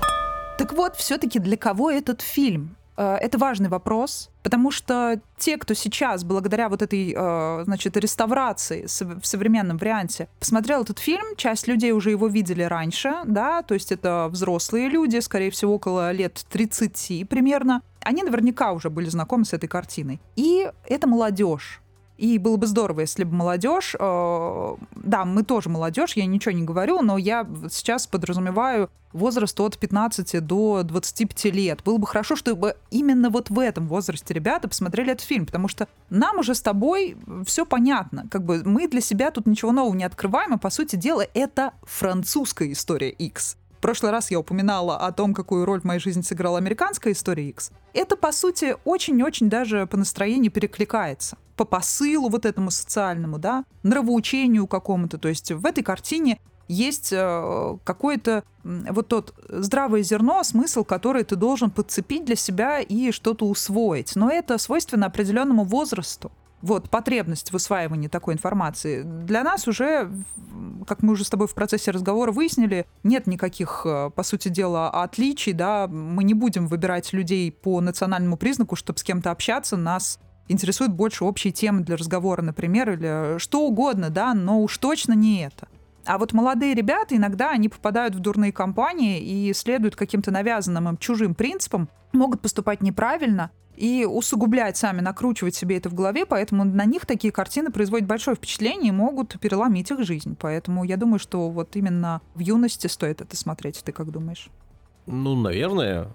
[0.58, 2.76] Так вот, все-таки для кого этот фильм?
[2.96, 8.86] Э, Это важный вопрос, потому что те, кто сейчас, благодаря вот этой, э, значит, реставрации
[8.86, 13.92] в современном варианте, посмотрел этот фильм, часть людей уже его видели раньше, да, то есть
[13.92, 19.52] это взрослые люди, скорее всего, около лет 30 примерно, они наверняка уже были знакомы с
[19.52, 20.20] этой картиной.
[20.36, 21.82] И это молодежь.
[22.18, 26.62] И было бы здорово, если бы молодежь, э, да, мы тоже молодежь, я ничего не
[26.62, 31.80] говорю, но я сейчас подразумеваю возраст от 15 до 25 лет.
[31.84, 35.88] Было бы хорошо, чтобы именно вот в этом возрасте ребята посмотрели этот фильм, потому что
[36.10, 38.26] нам уже с тобой все понятно.
[38.30, 41.72] Как бы мы для себя тут ничего нового не открываем, и по сути дела это
[41.82, 43.56] французская история X.
[43.76, 47.48] В прошлый раз я упоминала о том, какую роль в моей жизни сыграла американская история
[47.50, 47.72] X.
[47.92, 51.36] Это, по сути, очень-очень даже по настроению перекликается.
[51.56, 55.18] По посылу вот этому социальному, да, нравоучению какому-то.
[55.18, 56.38] То есть в этой картине
[56.68, 63.12] есть э, какое-то вот тот здравое зерно, смысл, который ты должен подцепить для себя и
[63.12, 64.16] что-то усвоить.
[64.16, 66.32] Но это свойственно определенному возрасту.
[66.62, 69.02] Вот, потребность в усваивании такой информации.
[69.02, 70.10] Для нас уже,
[70.86, 74.90] как мы уже с тобой в процессе разговора выяснили, нет никаких, э, по сути дела,
[74.90, 80.18] отличий, да, мы не будем выбирать людей по национальному признаку, чтобы с кем-то общаться, нас
[80.48, 85.44] интересуют больше общие темы для разговора, например, или что угодно, да, но уж точно не
[85.44, 85.68] это.
[86.04, 90.96] А вот молодые ребята иногда они попадают в дурные компании и следуют каким-то навязанным им
[90.98, 96.84] чужим принципам, могут поступать неправильно и усугублять сами, накручивать себе это в голове, поэтому на
[96.84, 100.36] них такие картины производят большое впечатление и могут переломить их жизнь.
[100.40, 103.82] Поэтому я думаю, что вот именно в юности стоит это смотреть.
[103.84, 104.48] Ты как думаешь?
[105.06, 106.08] Ну, наверное.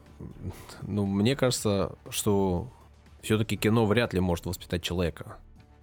[0.81, 2.71] Ну, мне кажется, что
[3.21, 5.37] все-таки кино вряд ли может воспитать человека.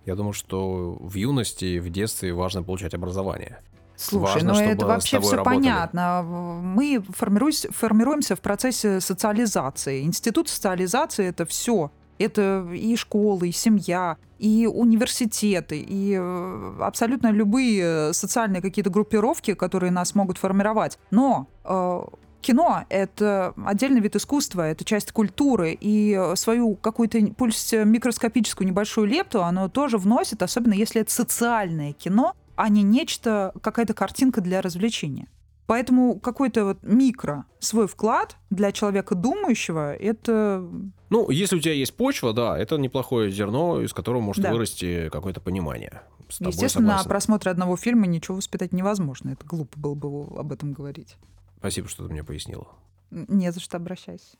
[0.06, 3.58] Я думаю, что в юности, в детстве важно получать образование.
[3.96, 5.56] Слушай, Важно, ну это вообще все работали.
[5.56, 6.22] понятно.
[6.22, 10.04] Мы формируемся в процессе социализации.
[10.04, 11.90] Институт социализации это все.
[12.18, 19.92] Это и школы, и семья, и университеты, и э, абсолютно любые социальные какие-то группировки, которые
[19.92, 20.98] нас могут формировать.
[21.10, 22.00] Но э,
[22.40, 29.42] кино— это отдельный вид искусства, это часть культуры, и свою какую-то, пусть микроскопическую небольшую лепту
[29.42, 35.28] оно тоже вносит, особенно если это социальное кино, а не нечто, какая-то картинка для развлечения.
[35.66, 40.66] Поэтому какой-то вот микро свой вклад для человека думающего— это
[41.10, 44.52] Ну, если у тебя есть почва, да, это неплохое зерно, из которого может Да.
[44.52, 46.00] вырасти какое-то понимание.
[46.30, 49.30] С Естественно, на просмотре одного фильма ничего воспитать невозможно.
[49.30, 51.16] Это глупо было бы об этом говорить.
[51.58, 52.68] Спасибо, что ты мне пояснила.
[53.10, 54.36] Не за что обращайся.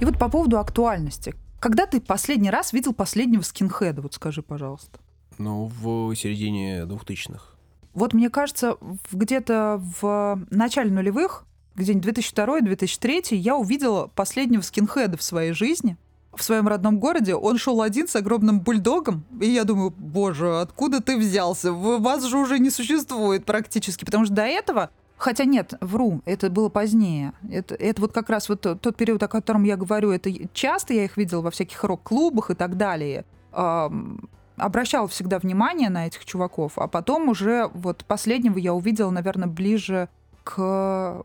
[0.00, 1.34] И вот по поводу актуальности.
[1.60, 4.02] Когда ты последний раз видел последнего скинхеда?
[4.02, 4.98] Вот скажи, пожалуйста.
[5.38, 7.56] Ну, в середине двухтысячных.
[7.94, 8.76] Вот мне кажется,
[9.12, 15.96] где-то в начале нулевых, где-нибудь 2002-2003, я увидела последнего скинхеда в своей жизни.
[16.34, 21.02] В своем родном городе он шел один с огромным бульдогом, и я думаю, боже, откуда
[21.02, 21.72] ты взялся?
[21.72, 24.90] Вас же уже не существует практически, потому что до этого
[25.22, 27.32] Хотя нет, вру, это было позднее.
[27.48, 30.94] Это, это вот как раз вот тот, тот период, о котором я говорю, это часто
[30.94, 33.24] я их видела во всяких рок-клубах и так далее.
[33.52, 39.46] Ам, обращала всегда внимание на этих чуваков, а потом уже вот последнего я увидела, наверное,
[39.46, 40.08] ближе
[40.42, 41.22] к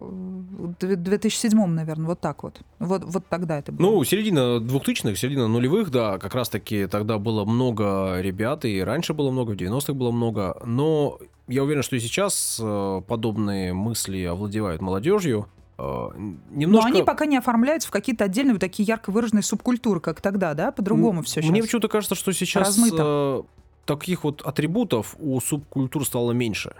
[0.79, 2.61] 2007, наверное, вот так вот.
[2.79, 3.91] Вот, вот тогда это было.
[3.91, 9.31] Ну, середина 2000-х, середина нулевых, да, как раз-таки тогда было много ребят, и раньше было
[9.31, 14.81] много, в 90-х было много, но я уверен, что и сейчас э, подобные мысли овладевают
[14.81, 15.47] молодежью.
[15.77, 16.09] Э,
[16.51, 16.89] немножко...
[16.89, 20.53] Но они пока не оформляются в какие-то отдельные вот такие ярко выраженные субкультуры, как тогда,
[20.53, 20.71] да?
[20.71, 21.51] По-другому все сейчас.
[21.51, 23.43] Мне почему-то кажется, что сейчас Размыто.
[23.43, 23.43] э,
[23.85, 26.75] таких вот атрибутов у субкультур стало меньше.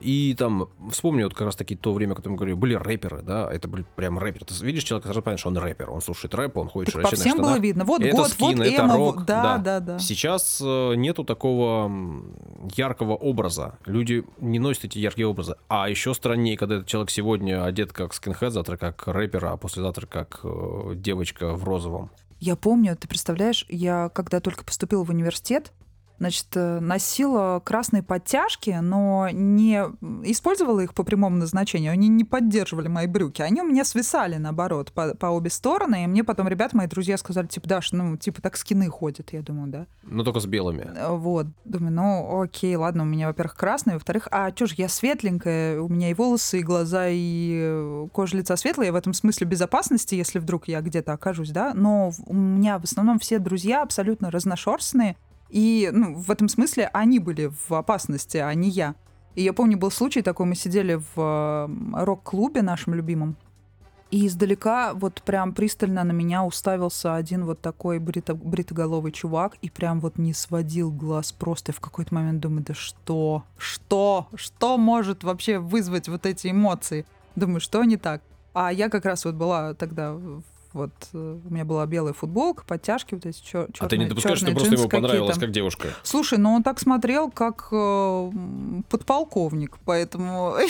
[0.00, 3.50] И там, вспомни вот как раз таки то время, когда мы говорили, были рэперы, да,
[3.52, 4.44] это были прям рэперы.
[4.46, 7.16] Ты видишь человека, сразу понимаешь, что он рэпер, он слушает рэп, он ходит Так по
[7.16, 7.84] всем было видно.
[7.84, 8.96] Вот Это год, скин, вот это эмо.
[8.96, 9.98] рок, вот- да, да, да.
[9.98, 11.90] Сейчас э, нету такого
[12.74, 13.78] яркого образа.
[13.86, 15.56] Люди не носят эти яркие образы.
[15.68, 20.06] А еще страннее, когда этот человек сегодня одет как скинхед, завтра как рэпер, а послезавтра
[20.06, 22.10] как э, девочка в розовом.
[22.38, 25.72] Я помню, ты представляешь, я когда только поступила в университет,
[26.20, 29.82] значит, э, носила красные подтяжки, но не
[30.22, 31.92] использовала их по прямому назначению.
[31.92, 33.40] Они не поддерживали мои брюки.
[33.40, 36.04] Они у меня свисали, наоборот, по, по обе стороны.
[36.04, 39.32] И мне потом ребята, мои друзья, сказали, типа, Даш, ну, типа, так скины ходят.
[39.32, 39.86] Я думаю, да.
[40.02, 40.90] Но только с белыми.
[40.94, 41.46] Э, Вот.
[41.64, 45.88] Думаю, ну, окей, ладно, у меня, во-первых, красные, во-вторых, а чё ж, я светленькая, у
[45.88, 50.68] меня и волосы, и глаза, и кожа лица светлая, в этом смысле безопасности, если вдруг
[50.68, 55.16] я где-то окажусь, да, но у меня в основном все друзья абсолютно разношерстные,
[55.50, 58.94] и ну, в этом смысле они были в опасности, а не я.
[59.34, 63.36] И я помню, был случай такой, мы сидели в рок-клубе нашем любимом,
[64.10, 69.70] и издалека вот прям пристально на меня уставился один вот такой брито- бритоголовый чувак и
[69.70, 71.70] прям вот не сводил глаз просто.
[71.70, 73.44] И в какой-то момент думаю, да что?
[73.56, 74.26] Что?
[74.34, 77.06] Что может вообще вызвать вот эти эмоции?
[77.36, 78.22] Думаю, что не так?
[78.52, 80.16] А я как раз вот была тогда
[80.72, 84.38] вот э, у меня была белая футболка, подтяжки вот эти чер- а ты не допускаешь,
[84.38, 85.88] что просто ему понравилось как девушка?
[86.02, 88.30] Слушай, ну он так смотрел, как э,
[88.88, 90.54] подполковник, поэтому...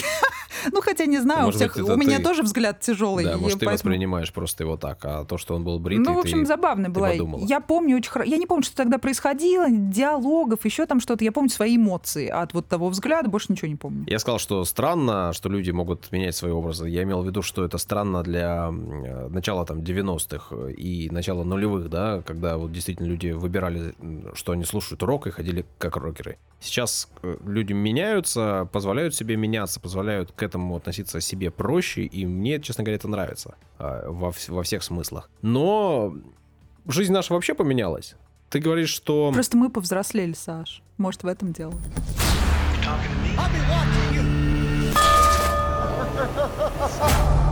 [0.73, 3.25] Ну, хотя не знаю, у, Может всех, быть, у меня ты- тоже взгляд тяжелый.
[3.25, 6.15] Да, может, ты поэтому- воспринимаешь просто его так, а то, что он был бритый, ну,
[6.15, 6.47] в общем, ты...
[6.47, 7.11] забавно было.
[7.47, 8.31] Я помню очень хорошо.
[8.31, 11.25] Я не помню, что тогда происходило, диалогов, еще там что-то.
[11.25, 14.05] Я помню свои эмоции от вот того взгляда, больше ничего не помню.
[14.09, 16.89] Я сказал, что странно, что люди могут менять свои образы.
[16.89, 21.89] Я имел в виду, что это странно для э, начала там 90-х и начала нулевых,
[21.89, 23.95] да, когда вот действительно люди выбирали,
[24.35, 26.39] что они слушают рок и ходили как рокеры.
[26.61, 32.61] Сейчас э, люди меняются, позволяют себе меняться, позволяют к этому относиться себе проще, и мне,
[32.61, 35.31] честно говоря, это нравится а, во, во всех смыслах.
[35.43, 36.15] Но
[36.87, 38.15] жизнь наша вообще поменялась.
[38.51, 39.31] Ты говоришь, что...
[39.33, 40.83] Просто мы повзрослели, Саш.
[40.99, 41.75] Может, в этом дело.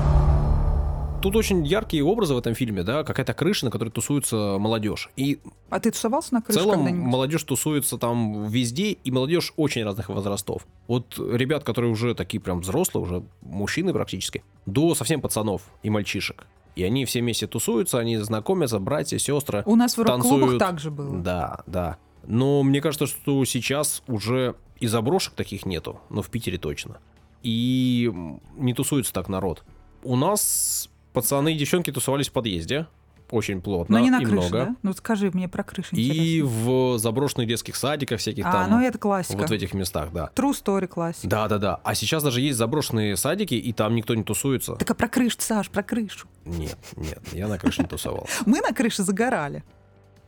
[1.20, 5.10] Тут очень яркие образы в этом фильме, да, какая-то крыша, на которой тусуется молодежь.
[5.16, 7.06] И А ты тусовался на В крыше целом когда-нибудь?
[7.06, 10.64] молодежь тусуется там везде, и молодежь очень разных возрастов.
[10.86, 16.46] Вот ребят, которые уже такие прям взрослые, уже мужчины практически, до совсем пацанов и мальчишек.
[16.76, 19.64] И они все вместе тусуются, они знакомятся, братья, сестры.
[19.66, 21.18] У нас в рок-клубах так же было.
[21.18, 21.98] Да, да.
[22.24, 26.98] Но мне кажется, что сейчас уже и заброшек таких нету, но в Питере точно.
[27.42, 28.12] И
[28.56, 29.64] не тусуется так народ.
[30.04, 30.88] У нас
[31.20, 32.86] пацаны и девчонки тусовались в подъезде,
[33.30, 34.58] очень плотно Но не на и крыше, много.
[34.58, 34.76] да?
[34.82, 36.48] Ну скажи мне про крышу И интересно.
[36.48, 38.70] в заброшенных детских садиках всяких А, там.
[38.70, 39.36] ну это классика.
[39.36, 40.30] вот в этих местах, да.
[40.34, 41.28] True story классика.
[41.28, 41.80] Да, да, да.
[41.84, 44.76] А сейчас даже есть заброшенные садики, и там никто не тусуется.
[44.76, 46.26] Так а про крышу, Саш, про крышу.
[46.44, 48.28] Нет, нет, я на крыше не тусовал.
[48.46, 49.62] Мы на крыше загорали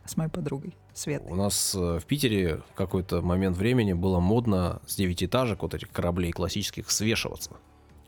[0.05, 1.31] с моей подругой Светой.
[1.31, 5.89] У нас э, в Питере в какой-то момент времени было модно с девятиэтажек вот этих
[5.89, 7.51] кораблей классических свешиваться.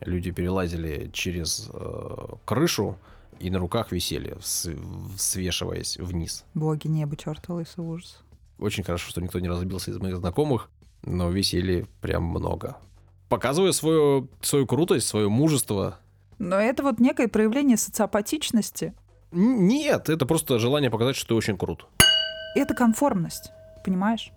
[0.04, 2.96] Люди перелазили через э, крышу
[3.40, 4.36] и на руках висели,
[5.16, 6.44] свешиваясь вниз.
[6.54, 8.18] Боги, небо, черт, лысый ужас.
[8.58, 10.70] Очень хорошо, что никто не разбился из моих знакомых,
[11.02, 12.76] но веселья прям много.
[13.28, 15.98] Показывая свою, свою крутость, свое мужество.
[16.38, 18.94] Но это вот некое проявление социопатичности.
[19.32, 21.86] Н- Нет, это просто желание показать, что ты очень крут.
[22.54, 23.50] Это конформность,
[23.84, 24.30] понимаешь?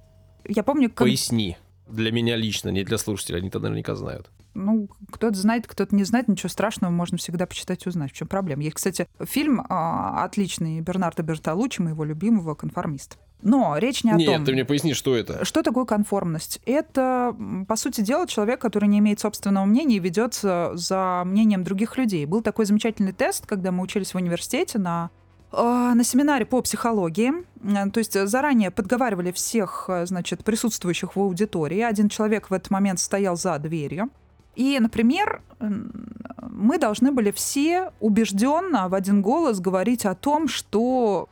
[0.47, 0.99] Я помню, как...
[0.99, 1.58] Поясни.
[1.88, 4.30] Для меня лично, не для слушателей, они-то наверняка знают.
[4.58, 8.28] Ну, кто-то знает, кто-то не знает, ничего страшного, можно всегда почитать и узнать, в чем
[8.28, 8.63] проблема.
[8.63, 13.17] Есть, кстати, фильм а, отличный Бернарда Бертолуччи, моего любимого «Конформист».
[13.43, 14.46] Но речь не о Нет, том...
[14.46, 15.46] ты мне поясни, что это.
[15.46, 16.60] Что такое конформность?
[16.65, 17.36] Это,
[17.67, 22.26] по сути дела, человек, который не имеет собственного мнения и ведется за мнением других людей.
[22.26, 25.12] Был такой замечательный тест, когда мы учились в университете на
[25.52, 25.56] э,
[25.93, 27.32] на семинаре по психологии,
[27.63, 31.82] Э, то есть заранее подговаривали всех, э, значит, присутствующих в аудитории.
[31.82, 34.10] Один человек в этот момент стоял за дверью.
[34.58, 41.30] И, например, мы должны были все убежденно в один голос говорить о том, что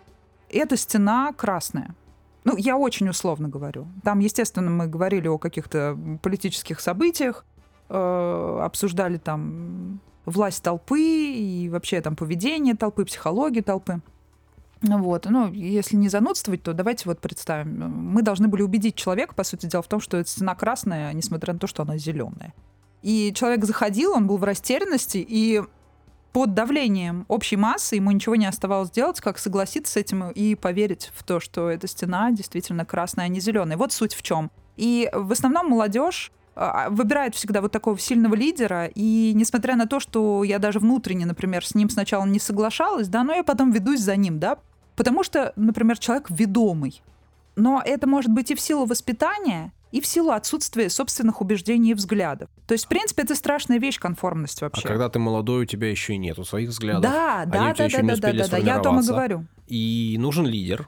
[0.48, 1.96] эта стена красная.
[2.44, 3.88] Ну, я очень условно говорю.
[4.04, 7.46] Там, естественно, мы говорили о каких-то политических событиях.
[7.90, 14.02] э, обсуждали там власть толпы и вообще там поведение толпы, психологию толпы.
[14.82, 15.26] Вот.
[15.28, 17.90] Ну, если не занудствовать, то давайте вот представим.
[17.90, 21.54] Мы должны были убедить человека, по сути дела, в том, что эта стена красная, несмотря
[21.54, 22.54] на то, что она зеленая.
[23.06, 25.62] И человек заходил, он был в растерянности, и
[26.32, 31.12] под давлением общей массы ему ничего не оставалось делать, как согласиться с этим и поверить
[31.14, 33.78] в то, что эта стена действительно красная, а не зеленая.
[33.78, 34.50] Вот суть в чем.
[34.76, 40.00] И в основном молодежь а, выбирает всегда вот такого сильного лидера, и несмотря на то,
[40.00, 44.00] что я даже внутренне, например, с ним сначала не соглашалась, да, но я потом ведусь
[44.00, 44.58] за ним, да,
[44.96, 47.04] потому что, например, человек ведомый.
[47.56, 51.94] Но это может быть и в силу воспитания, и в силу отсутствия собственных убеждений и
[51.94, 52.50] взглядов.
[52.68, 54.88] То есть, в принципе, это страшная вещь, конформность вообще.
[54.88, 57.04] А когда ты молодой, у тебя еще и нету своих взглядов.
[57.04, 59.46] Да, Они да, да, да, да, успели да, да, я о том и говорю.
[59.68, 60.88] И нужен лидер,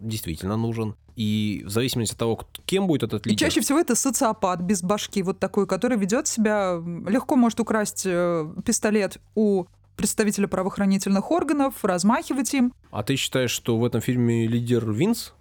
[0.00, 0.94] действительно нужен.
[1.16, 3.46] И в зависимости от того, кем будет этот И лидер.
[3.46, 6.76] чаще всего это социопат без башки, вот такой, который ведет себя,
[7.08, 9.64] легко может украсть э, пистолет у
[9.96, 12.74] представителя правоохранительных органов, размахивать им.
[12.90, 15.32] А ты считаешь, что в этом фильме лидер Винс?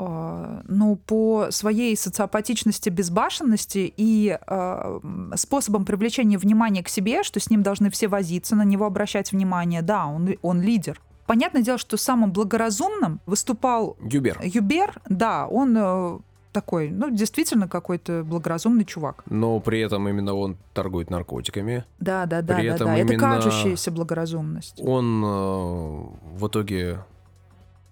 [0.00, 7.40] А, ну, по своей социопатичности, безбашенности и а, м, способам привлечения внимания к себе, что
[7.40, 11.00] с ним должны все возиться, на него обращать внимание, да, он, он лидер.
[11.26, 14.40] Понятное дело, что самым благоразумным выступал Дюбер.
[14.42, 16.18] Юбер, да, он э,
[16.52, 19.24] такой, ну, действительно какой-то благоразумный чувак.
[19.26, 21.84] Но при этом именно он торгует наркотиками.
[21.98, 22.96] Да, да, да, При да, этом да.
[22.98, 24.80] Это кажущаяся благоразумность.
[24.80, 27.00] Он э, в итоге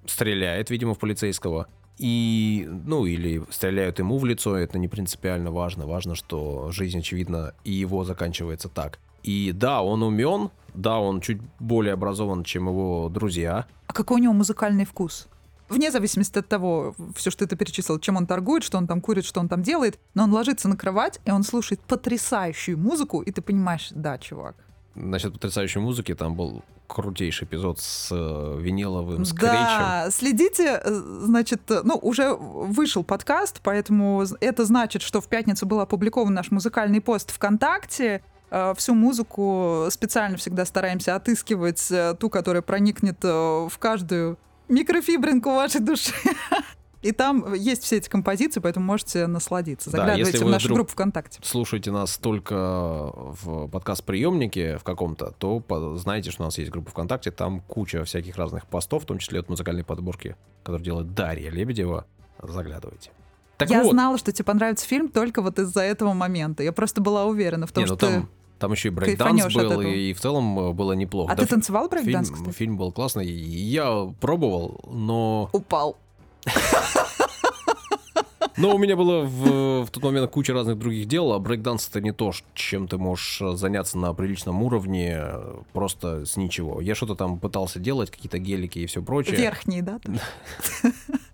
[0.07, 1.67] стреляет, видимо, в полицейского.
[1.99, 5.87] И, ну, или стреляют ему в лицо, это не принципиально важно.
[5.87, 8.99] Важно, что жизнь, очевидно, и его заканчивается так.
[9.23, 13.67] И да, он умен, да, он чуть более образован, чем его друзья.
[13.87, 15.29] А какой у него музыкальный вкус?
[15.69, 19.25] Вне зависимости от того, все, что ты перечислил, чем он торгует, что он там курит,
[19.25, 23.33] что он там делает, но он ложится на кровать, и он слушает потрясающую музыку, и
[23.33, 24.55] ты понимаешь, да, чувак.
[24.97, 29.51] Насчет потрясающей музыки, там был крутейший эпизод с э, виниловым скретчем.
[29.51, 30.91] Да, следите, э,
[31.25, 36.51] значит, э, ну, уже вышел подкаст, поэтому это значит, что в пятницу был опубликован наш
[36.51, 38.23] музыкальный пост ВКонтакте.
[38.51, 46.13] Э, Всю музыку специально всегда стараемся отыскивать, ту, которая проникнет в каждую микрофибринку вашей души.
[47.03, 49.91] И там есть все эти композиции, поэтому можете насладиться.
[49.91, 51.41] Да, Заглядывайте если в нашу группу ВКонтакте.
[51.43, 52.55] слушаете нас только
[53.15, 55.63] в подкаст-приемнике в каком-то, то
[55.99, 59.41] знаете, что у нас есть группа ВКонтакте, там куча всяких разных постов, в том числе
[59.41, 62.07] от музыкальной подборки, которую делает Дарья Лебедева.
[62.43, 63.11] Заглядывайте.
[63.57, 66.63] Так Я вот, знала, что тебе понравится фильм только вот из-за этого момента.
[66.63, 68.07] Я просто была уверена в том, не, ну что...
[68.07, 68.29] там,
[68.59, 71.33] там еще и брейкданс был, и, в целом э, было неплохо.
[71.33, 72.57] А Да, ты танцевал брейкданс, фильм, кстати?
[72.57, 73.27] фильм был классный.
[73.27, 75.49] Я пробовал, но...
[75.53, 75.97] Упал.
[78.57, 82.01] Но у меня было в, в тот момент куча разных других дел, а брейкданс это
[82.01, 86.81] не то, чем ты можешь э, заняться на приличном уровне э, просто с ничего.
[86.81, 89.37] Я что-то там пытался делать, какие-то гелики и все прочее.
[89.37, 90.01] Верхний, да?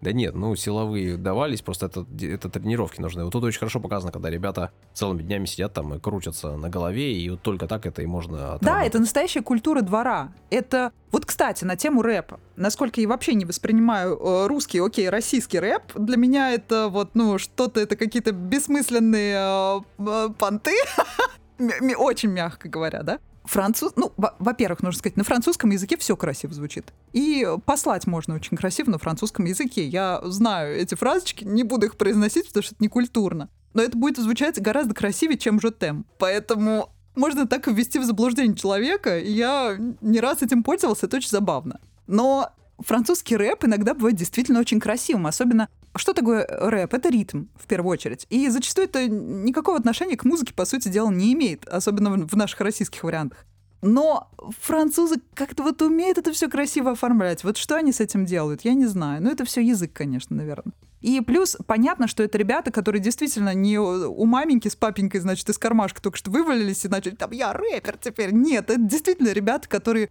[0.00, 3.24] Да нет, ну силовые давались, просто это, это тренировки нужны.
[3.24, 7.12] Вот тут очень хорошо показано, когда ребята целыми днями сидят там и крутятся на голове,
[7.12, 10.32] и вот только так это и можно Да, это настоящая культура двора.
[10.48, 12.40] Это вот, кстати, на тему рэпа.
[12.56, 17.38] Насколько я вообще не воспринимаю э, русский, окей, российский рэп, для меня это вот, ну,
[17.38, 20.76] что-то, это какие-то бессмысленные э, э, понты,
[21.98, 23.18] очень мягко говоря, да?
[23.50, 26.92] Француз, ну, во- во-первых, нужно сказать, на французском языке все красиво звучит.
[27.12, 29.88] И послать можно очень красиво на французском языке.
[29.88, 33.48] Я знаю эти фразочки, не буду их произносить, потому что это не культурно.
[33.74, 36.06] Но это будет звучать гораздо красивее, чем «Жотем».
[36.18, 41.30] Поэтому можно так ввести в заблуждение человека, и я не раз этим пользовался, это очень
[41.30, 41.80] забавно.
[42.06, 46.94] Но французский рэп иногда бывает действительно очень красивым, особенно что такое рэп?
[46.94, 48.26] Это ритм, в первую очередь.
[48.30, 52.60] И зачастую это никакого отношения к музыке, по сути дела, не имеет, особенно в наших
[52.60, 53.44] российских вариантах.
[53.82, 57.44] Но французы как-то вот умеют это все красиво оформлять.
[57.44, 59.22] Вот что они с этим делают, я не знаю.
[59.22, 60.74] Но это все язык, конечно, наверное.
[61.00, 65.56] И плюс понятно, что это ребята, которые действительно не у маменьки с папенькой, значит, из
[65.56, 68.32] кармашка только что вывалились и начали там «я рэпер теперь».
[68.32, 70.10] Нет, это действительно ребята, которые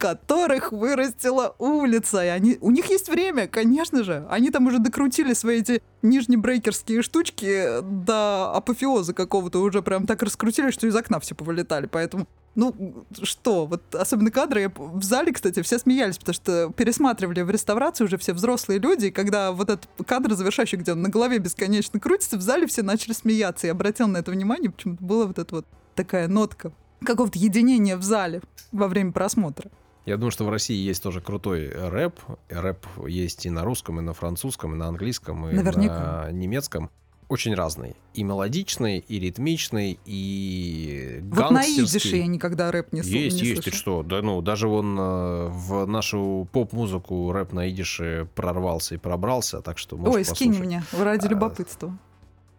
[0.00, 2.24] которых вырастила улица.
[2.24, 4.26] И они, у них есть время, конечно же.
[4.30, 10.70] Они там уже докрутили свои эти нижнебрейкерские штучки до апофеоза какого-то, уже прям так раскрутили,
[10.70, 11.86] что из окна все повылетали.
[11.86, 17.42] Поэтому, ну, что, вот особенно кадры, я в зале, кстати, все смеялись, потому что пересматривали
[17.42, 21.10] в реставрации уже все взрослые люди, и когда вот этот кадр завершающий, где он на
[21.10, 23.66] голове бесконечно крутится, в зале все начали смеяться.
[23.66, 26.72] Я обратил на это внимание, почему-то была вот эта вот такая нотка
[27.04, 28.40] какого-то единения в зале
[28.72, 29.70] во время просмотра.
[30.06, 32.18] Я думаю, что в России есть тоже крутой рэп.
[32.48, 36.24] Рэп есть и на русском, и на французском, и на английском, и Наверняка.
[36.26, 36.90] на немецком.
[37.28, 37.94] очень разный.
[38.14, 42.18] И мелодичный, и ритмичный, и Вот на идише гангстерский.
[42.18, 43.78] я никогда рэп не, Есть, не есть, слышала.
[43.78, 44.02] что?
[44.02, 49.78] Да ну, даже он э, в нашу поп-музыку рэп на идише прорвался и пробрался, так
[49.78, 50.66] что можешь Ой, скинь послушать.
[50.66, 51.96] мне, ради А, любопытства.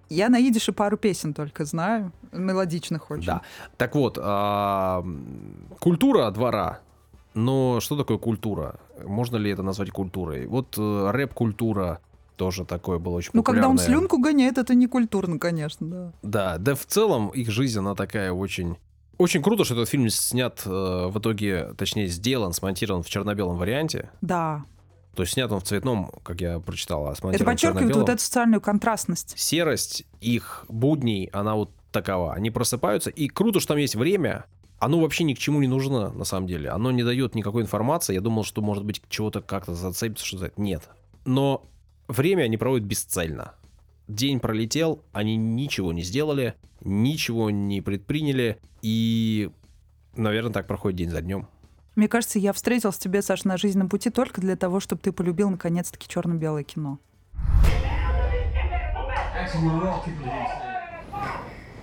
[0.10, 3.26] Я на идише пару песен только знаю, мелодичных очень.
[3.26, 3.42] Да.
[3.78, 5.04] Так вот, а,
[5.80, 6.80] культура двора.
[7.34, 8.80] Но что такое культура?
[9.04, 10.48] Можно ли это назвать культурой?
[10.48, 12.02] Вот э, рэп-культура
[12.36, 16.14] тоже такое было очень Ну, когда он слюнку гоняет, это не культурно, конечно, да.
[16.24, 18.78] Да, да в целом их жизнь, она такая очень...
[19.18, 24.10] Очень круто, что этот фильм снят э, в итоге, точнее, сделан, смонтирован в черно-белом варианте.
[24.22, 24.66] Да.
[25.16, 28.10] То есть снят он в цветном, как я прочитал, а Это смонтирован в подчеркивает вот
[28.10, 29.38] эту социальную контрастность.
[29.38, 32.34] Серость их будней, она вот такова.
[32.34, 34.46] Они просыпаются, и круто, что там есть время.
[34.82, 36.72] Оно вообще ни к чему не нужно, на самом деле.
[36.72, 38.16] Оно не дает никакой информации.
[38.16, 40.90] Я думал, что, может быть, чего-то как-то зацепится, что то Нет.
[41.24, 41.68] Но
[42.08, 43.54] время они проводят бесцельно.
[44.08, 49.52] День пролетел, они ничего не сделали, ничего не предприняли, и,
[50.16, 51.48] наверное, так проходит день за днем.
[51.96, 55.12] Мне кажется, я встретился с тебе, Саш, на жизненном пути только для того, чтобы ты
[55.12, 56.98] полюбил наконец-таки черно-белое кино.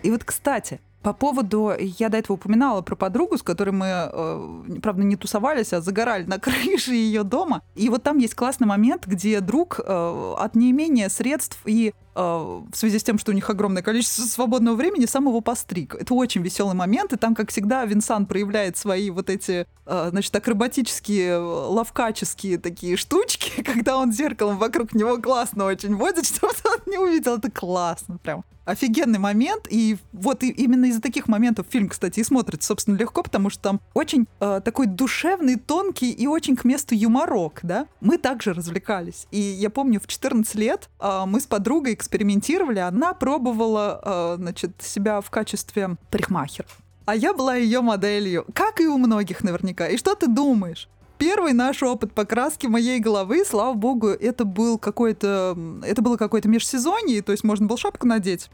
[0.02, 4.80] И вот, кстати, по поводу, я до этого упоминала про подругу, с которой мы, э,
[4.82, 7.62] правда, не тусовались, а загорали на крыше ее дома.
[7.76, 12.98] И вот там есть классный момент, где друг э, от неимения средств и в связи
[12.98, 15.94] с тем, что у них огромное количество свободного времени, сам его постриг.
[15.94, 20.34] Это очень веселый момент, и там, как всегда, Винсан проявляет свои вот эти, э, значит,
[20.34, 26.92] акробатические, э, ловкаческие такие штучки, когда он зеркалом вокруг него классно очень водит, чтобы он
[26.92, 27.36] не увидел.
[27.36, 32.68] Это классно прям офигенный момент, и вот именно из-за таких моментов фильм, кстати, и смотрится,
[32.68, 37.60] собственно, легко, потому что там очень э, такой душевный, тонкий и очень к месту юморок,
[37.62, 37.86] да.
[38.02, 39.26] Мы также развлекались.
[39.30, 44.72] И я помню, в 14 лет э, мы с подругой экспериментировали, она пробовала, э, значит,
[44.80, 46.66] себя в качестве парикмахера.
[47.04, 49.88] А я была ее моделью, как и у многих наверняка.
[49.88, 50.88] И что ты думаешь?
[51.18, 57.22] Первый наш опыт покраски моей головы, слава богу, это был какой-то, это было какое-то межсезонье,
[57.22, 58.50] то есть можно было шапку надеть.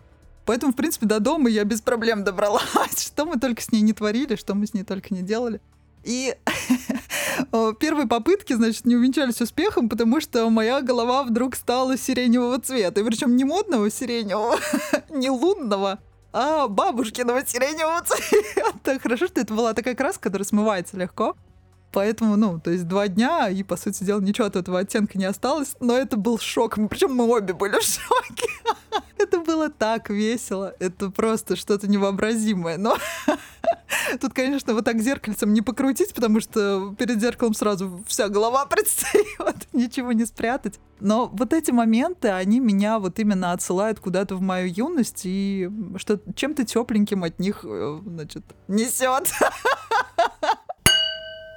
[0.47, 2.65] Поэтому, в принципе, до дома я без проблем добралась.
[3.07, 5.61] Что мы только с ней не творили, что мы с ней только не делали.
[6.05, 6.37] И
[7.81, 13.01] первые попытки, значит, не увенчались успехом, потому что моя голова вдруг стала сиреневого цвета.
[13.01, 14.59] И причем не модного сиреневого,
[15.11, 15.99] не лунного,
[16.33, 18.99] а бабушкиного сиреневого цвета.
[19.03, 21.37] Хорошо, что это была такая краска, которая смывается легко.
[21.93, 25.27] Поэтому, ну, то есть два дня, и, по сути дела, ничего от этого оттенка не
[25.27, 25.77] осталось.
[25.79, 26.75] Но это был шок.
[26.91, 28.49] Причем мы обе были в шоке.
[29.17, 30.75] Это было так весело.
[30.81, 32.79] Это просто что-то невообразимое.
[32.79, 32.99] Но
[34.21, 39.69] тут, конечно, вот так зеркальцем не покрутить, потому что перед зеркалом сразу вся голова предстает,
[39.73, 40.79] ничего не спрятать.
[41.01, 46.21] Но вот эти моменты, они меня вот именно отсылают куда-то в мою юность, и что
[46.35, 49.33] чем-то тепленьким от них, э, значит, несет.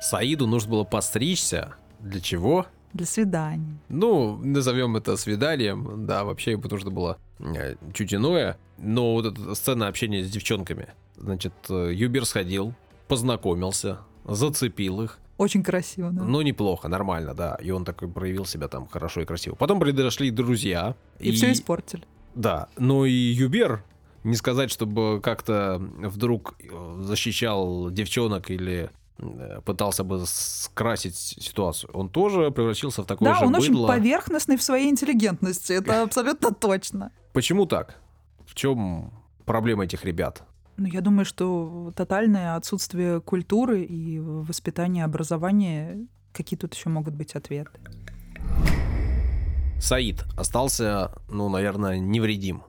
[0.02, 1.76] Саиду нужно было постричься.
[2.00, 2.66] Для чего?
[2.94, 3.78] Для свидания.
[3.90, 6.06] Ну, назовем это свиданием.
[6.06, 8.58] Да, вообще ему нужно было э, чуть иное.
[8.78, 10.90] Но вот эта сцена общения с девчонками.
[11.18, 12.74] Значит, э, Юбер сходил,
[13.08, 15.20] познакомился, зацепил их.
[15.38, 16.24] Очень красиво, да.
[16.24, 17.56] Ну, неплохо, нормально, да.
[17.62, 19.56] И он такой проявил себя там хорошо и красиво.
[19.56, 20.96] Потом подошли друзья.
[21.20, 22.04] и все испортили.
[22.34, 23.84] Да, но и Юбер,
[24.24, 31.92] не сказать, чтобы как-то вдруг э, защищал девчонок или э, пытался бы скрасить ситуацию.
[31.94, 35.74] Он тоже превратился в такое Да, же он очень поверхностный в своей интеллигентности.
[35.74, 37.12] Это абсолютно точно.
[37.34, 38.00] Почему так?
[38.46, 39.12] В чем
[39.46, 40.44] проблема этих ребят?
[40.78, 47.36] Ну, я думаю, что тотальное отсутствие культуры и воспитания, образования, какие тут еще могут быть
[47.36, 47.72] ответы?
[49.80, 52.62] Саид остался, ну, наверное, невредим.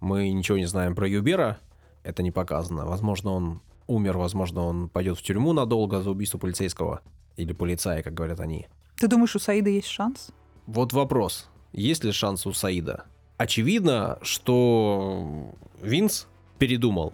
[0.00, 1.58] Мы ничего не знаем про Юбера,
[2.02, 2.86] это не показано.
[2.86, 7.02] Возможно, он умер, возможно, он пойдет в тюрьму надолго за убийство полицейского.
[7.36, 8.66] Или полицая, как говорят они.
[8.96, 10.30] Ты думаешь, у Саида есть шанс?
[10.66, 11.48] Вот вопрос.
[11.72, 13.04] Есть ли шанс у Саида?
[13.36, 16.26] Очевидно, что Винс
[16.58, 17.12] передумал.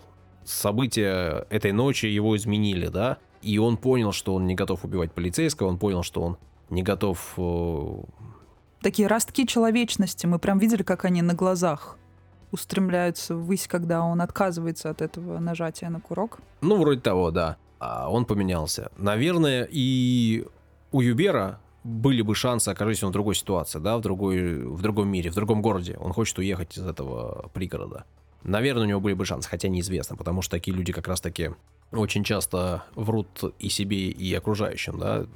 [0.50, 3.18] События этой ночи его изменили, да?
[3.42, 6.36] И он понял, что он не готов убивать полицейского, он понял, что он
[6.68, 7.34] не готов...
[7.36, 8.02] э,
[8.82, 10.26] Такие ростки человечности.
[10.26, 11.96] Мы прям видели, как они на глазах
[12.50, 16.38] устремляются ввысь, когда он отказывается от этого нажатия на курок.
[16.60, 17.56] Ну, вроде того, да.
[17.78, 18.90] А он поменялся.
[18.96, 20.46] Наверное, и
[20.92, 25.08] у Юбера были бы шансы, окажись он в другой ситуации, да, в, другой, в другом
[25.08, 25.96] мире, в другом городе.
[26.00, 28.04] Он хочет уехать из этого пригорода.
[28.42, 31.50] Наверное, у него были бы шансы, хотя неизвестно, потому что такие люди как раз-таки
[31.92, 35.26] очень часто врут и себе, и окружающим, да.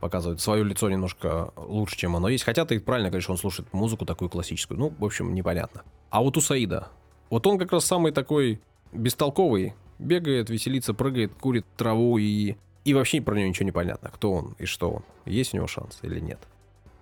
[0.00, 2.44] показывает свое лицо немножко лучше, чем оно есть.
[2.44, 4.78] Хотя ты правильно говоришь, он слушает музыку такую классическую.
[4.78, 5.82] Ну, в общем, непонятно.
[6.10, 6.88] А вот у Саида,
[7.30, 8.60] вот он как раз самый такой
[8.92, 12.56] бестолковый, бегает, веселится, прыгает, курит траву и...
[12.84, 15.04] И вообще про него ничего не понятно, кто он и что он.
[15.24, 16.38] Есть у него шанс или нет.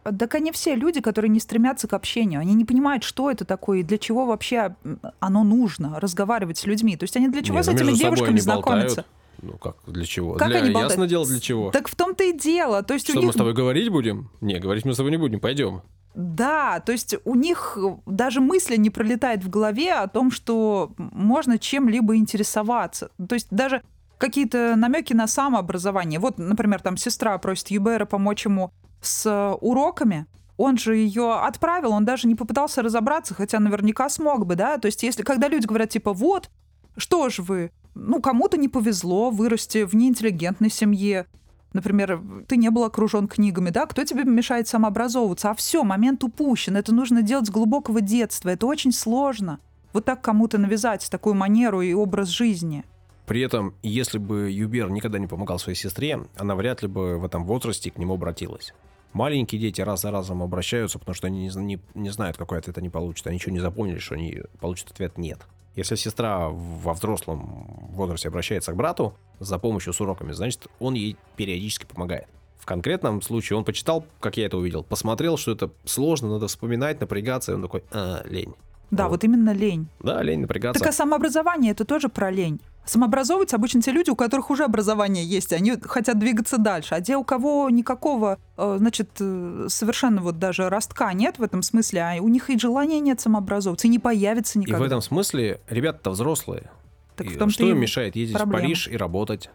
[0.02, 2.40] Так они все люди, которые не стремятся к общению.
[2.40, 4.74] Они не понимают, что это такое и для чего вообще
[5.20, 6.96] оно нужно разговаривать с людьми.
[6.96, 9.04] То есть они для чего не, с ну, этими девушками знакомятся?
[9.40, 10.34] Ну как, для чего?
[10.34, 10.92] Как для, они болтают?
[10.92, 11.70] Ясно дело, для чего.
[11.70, 12.82] Так в том-то и дело.
[12.82, 13.26] То есть что, них...
[13.26, 14.30] мы с тобой говорить будем?
[14.40, 15.82] Не, говорить мы с тобой не будем, пойдем.
[16.14, 21.58] Да, то есть у них даже мысли не пролетает в голове о том, что можно
[21.58, 23.10] чем-либо интересоваться.
[23.28, 23.82] То есть даже
[24.18, 26.20] какие-то намеки на самообразование.
[26.20, 28.72] Вот, например, там сестра просит Юбера помочь ему
[29.02, 30.26] с уроками,
[30.56, 34.78] он же ее отправил, он даже не попытался разобраться, хотя наверняка смог бы, да.
[34.78, 36.50] То есть, если когда люди говорят типа, вот,
[36.96, 41.26] что ж вы, ну, кому-то не повезло вырасти в неинтеллигентной семье,
[41.72, 45.50] Например, ты не был окружен книгами, да, кто тебе мешает самообразовываться?
[45.50, 46.76] А все, момент упущен.
[46.76, 48.50] Это нужно делать с глубокого детства.
[48.50, 49.58] Это очень сложно.
[49.92, 52.84] Вот так кому-то навязать такую манеру и образ жизни.
[53.26, 57.24] При этом, если бы Юбер никогда не помогал своей сестре, она вряд ли бы в
[57.24, 58.74] этом возрасте к нему обратилась.
[59.12, 62.78] Маленькие дети раз за разом обращаются, потому что они не, не, не знают, какой ответ
[62.78, 63.26] они получат.
[63.26, 65.40] Они ничего не запомнили, что они получат ответ «нет».
[65.74, 71.16] Если сестра во взрослом возрасте обращается к брату за помощью с уроками, значит, он ей
[71.36, 72.26] периодически помогает.
[72.58, 77.00] В конкретном случае он почитал, как я это увидел, посмотрел, что это сложно, надо вспоминать,
[77.00, 78.54] напрягаться, и он такой, а, лень.
[78.90, 79.12] Да, вот.
[79.12, 79.88] вот именно лень.
[80.00, 80.78] Да, лень напрягаться.
[80.78, 82.60] Так а самообразование это тоже про лень.
[82.84, 86.94] Самообразовываются обычно те люди, у которых уже образование есть, они хотят двигаться дальше.
[86.94, 91.62] А те, у кого никакого, э, значит, э, совершенно вот даже ростка нет в этом
[91.62, 94.78] смысле, а у них и желания нет самообразовываться, и не появится никогда.
[94.78, 96.70] И в этом смысле ребята-то взрослые.
[97.16, 98.58] Так в том что им мешает ездить проблема.
[98.58, 99.50] в Париж и работать,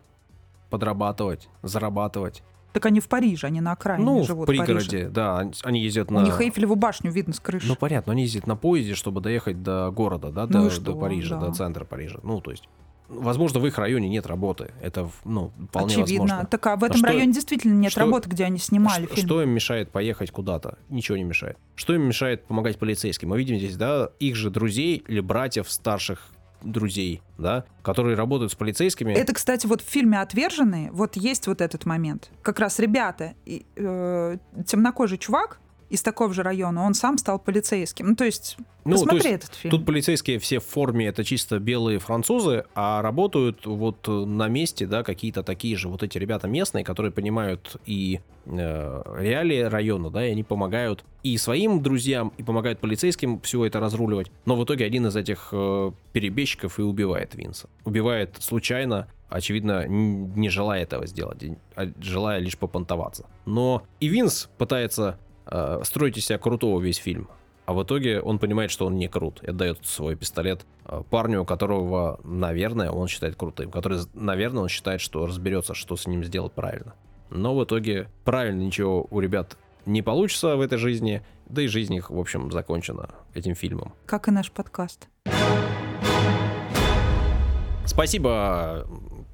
[0.70, 2.44] подрабатывать, зарабатывать?
[2.72, 4.48] Так они в Париже, они на окраине ну, живут.
[4.48, 5.50] в пригороде, да.
[5.64, 6.20] Они ездят на...
[6.20, 7.68] У них Эйфелеву башню видно с крыши.
[7.68, 11.38] Ну, понятно, они ездят на поезде, чтобы доехать до города, да, ну до, до Парижа,
[11.38, 11.48] да.
[11.48, 12.20] до центра Парижа.
[12.24, 12.70] Ну, то есть
[13.10, 14.72] Возможно, в их районе нет работы.
[14.82, 16.24] Это ну, вполне Очевидно.
[16.24, 16.46] возможно.
[16.46, 19.28] Так а в этом что, районе действительно нет что, работы, где они снимали что, фильм.
[19.28, 20.78] Что им мешает поехать куда-то?
[20.90, 21.58] Ничего не мешает.
[21.76, 23.30] Что им мешает помогать полицейским?
[23.30, 26.20] Мы видим здесь, да, их же друзей или братьев старших
[26.62, 29.14] друзей, да, которые работают с полицейскими.
[29.14, 32.32] Это, кстати, вот в фильме «Отверженные» вот есть вот этот момент.
[32.42, 35.60] Как раз ребята, э, темнокожий чувак,
[35.90, 38.10] из такого же района, он сам стал полицейским.
[38.10, 39.72] Ну, то есть, ну, посмотри то есть этот фильм.
[39.72, 45.04] Тут полицейские все в форме, это чисто белые французы, а работают вот на месте, да,
[45.04, 50.32] какие-то такие же вот эти ребята местные, которые понимают и э, реалии района, да, и
[50.32, 54.32] они помогают и своим друзьям, и помогают полицейским все это разруливать.
[54.46, 57.70] Но в итоге один из этих э, перебежчиков и убивает Винса.
[57.86, 61.44] Убивает случайно, очевидно, не желая этого сделать,
[61.76, 63.26] а желая лишь попонтоваться.
[63.46, 65.18] Но и Винс пытается
[65.50, 67.30] э, строить из себя крутого весь фильм.
[67.66, 71.44] А в итоге он понимает, что он не крут, и отдает свой пистолет э, парню,
[71.44, 76.54] которого, наверное, он считает крутым, который, наверное, он считает, что разберется, что с ним сделать
[76.54, 76.96] правильно.
[77.30, 81.94] Но в итоге правильно ничего у ребят не получится в этой жизни, да и жизнь
[81.94, 83.94] их, в общем, закончена этим фильмом.
[84.06, 85.10] Как и наш подкаст.
[87.86, 88.88] Спасибо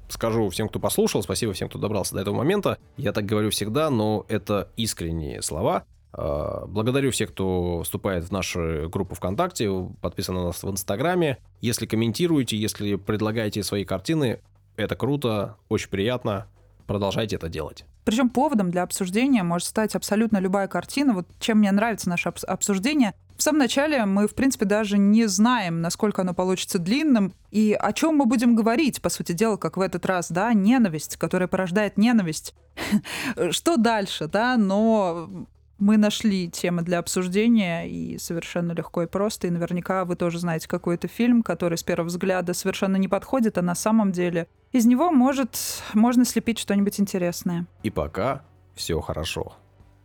[0.08, 2.78] скажу всем, кто послушал, спасибо всем, кто добрался до этого момента.
[2.96, 5.84] Я так говорю всегда, но это искренние слова.
[6.16, 9.68] А, благодарю всех, кто вступает в нашу группу ВКонтакте,
[10.00, 11.38] подписан на нас в Инстаграме.
[11.60, 14.40] Если комментируете, если предлагаете свои картины,
[14.76, 16.46] это круто, очень приятно.
[16.86, 17.84] Продолжайте это делать.
[18.04, 21.14] Причем поводом для обсуждения может стать абсолютно любая картина.
[21.14, 23.14] Вот чем мне нравится наше обсуждение.
[23.36, 27.92] В самом начале мы, в принципе, даже не знаем, насколько оно получится длинным и о
[27.92, 31.96] чем мы будем говорить, по сути дела, как в этот раз, да, ненависть, которая порождает
[31.96, 32.54] ненависть.
[33.50, 35.46] Что дальше, да, но
[35.78, 39.46] мы нашли темы для обсуждения, и совершенно легко и просто.
[39.46, 43.62] И наверняка вы тоже знаете какой-то фильм, который с первого взгляда совершенно не подходит, а
[43.62, 47.66] на самом деле из него может, можно слепить что-нибудь интересное.
[47.82, 48.44] И пока
[48.74, 49.54] все хорошо.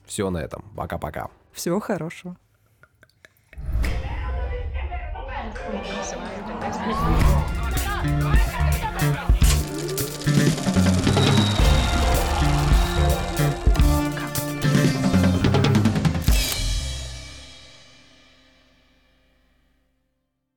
[0.05, 0.63] Все на этом.
[0.75, 1.29] Пока-пока.
[1.51, 2.35] Всего хорошего.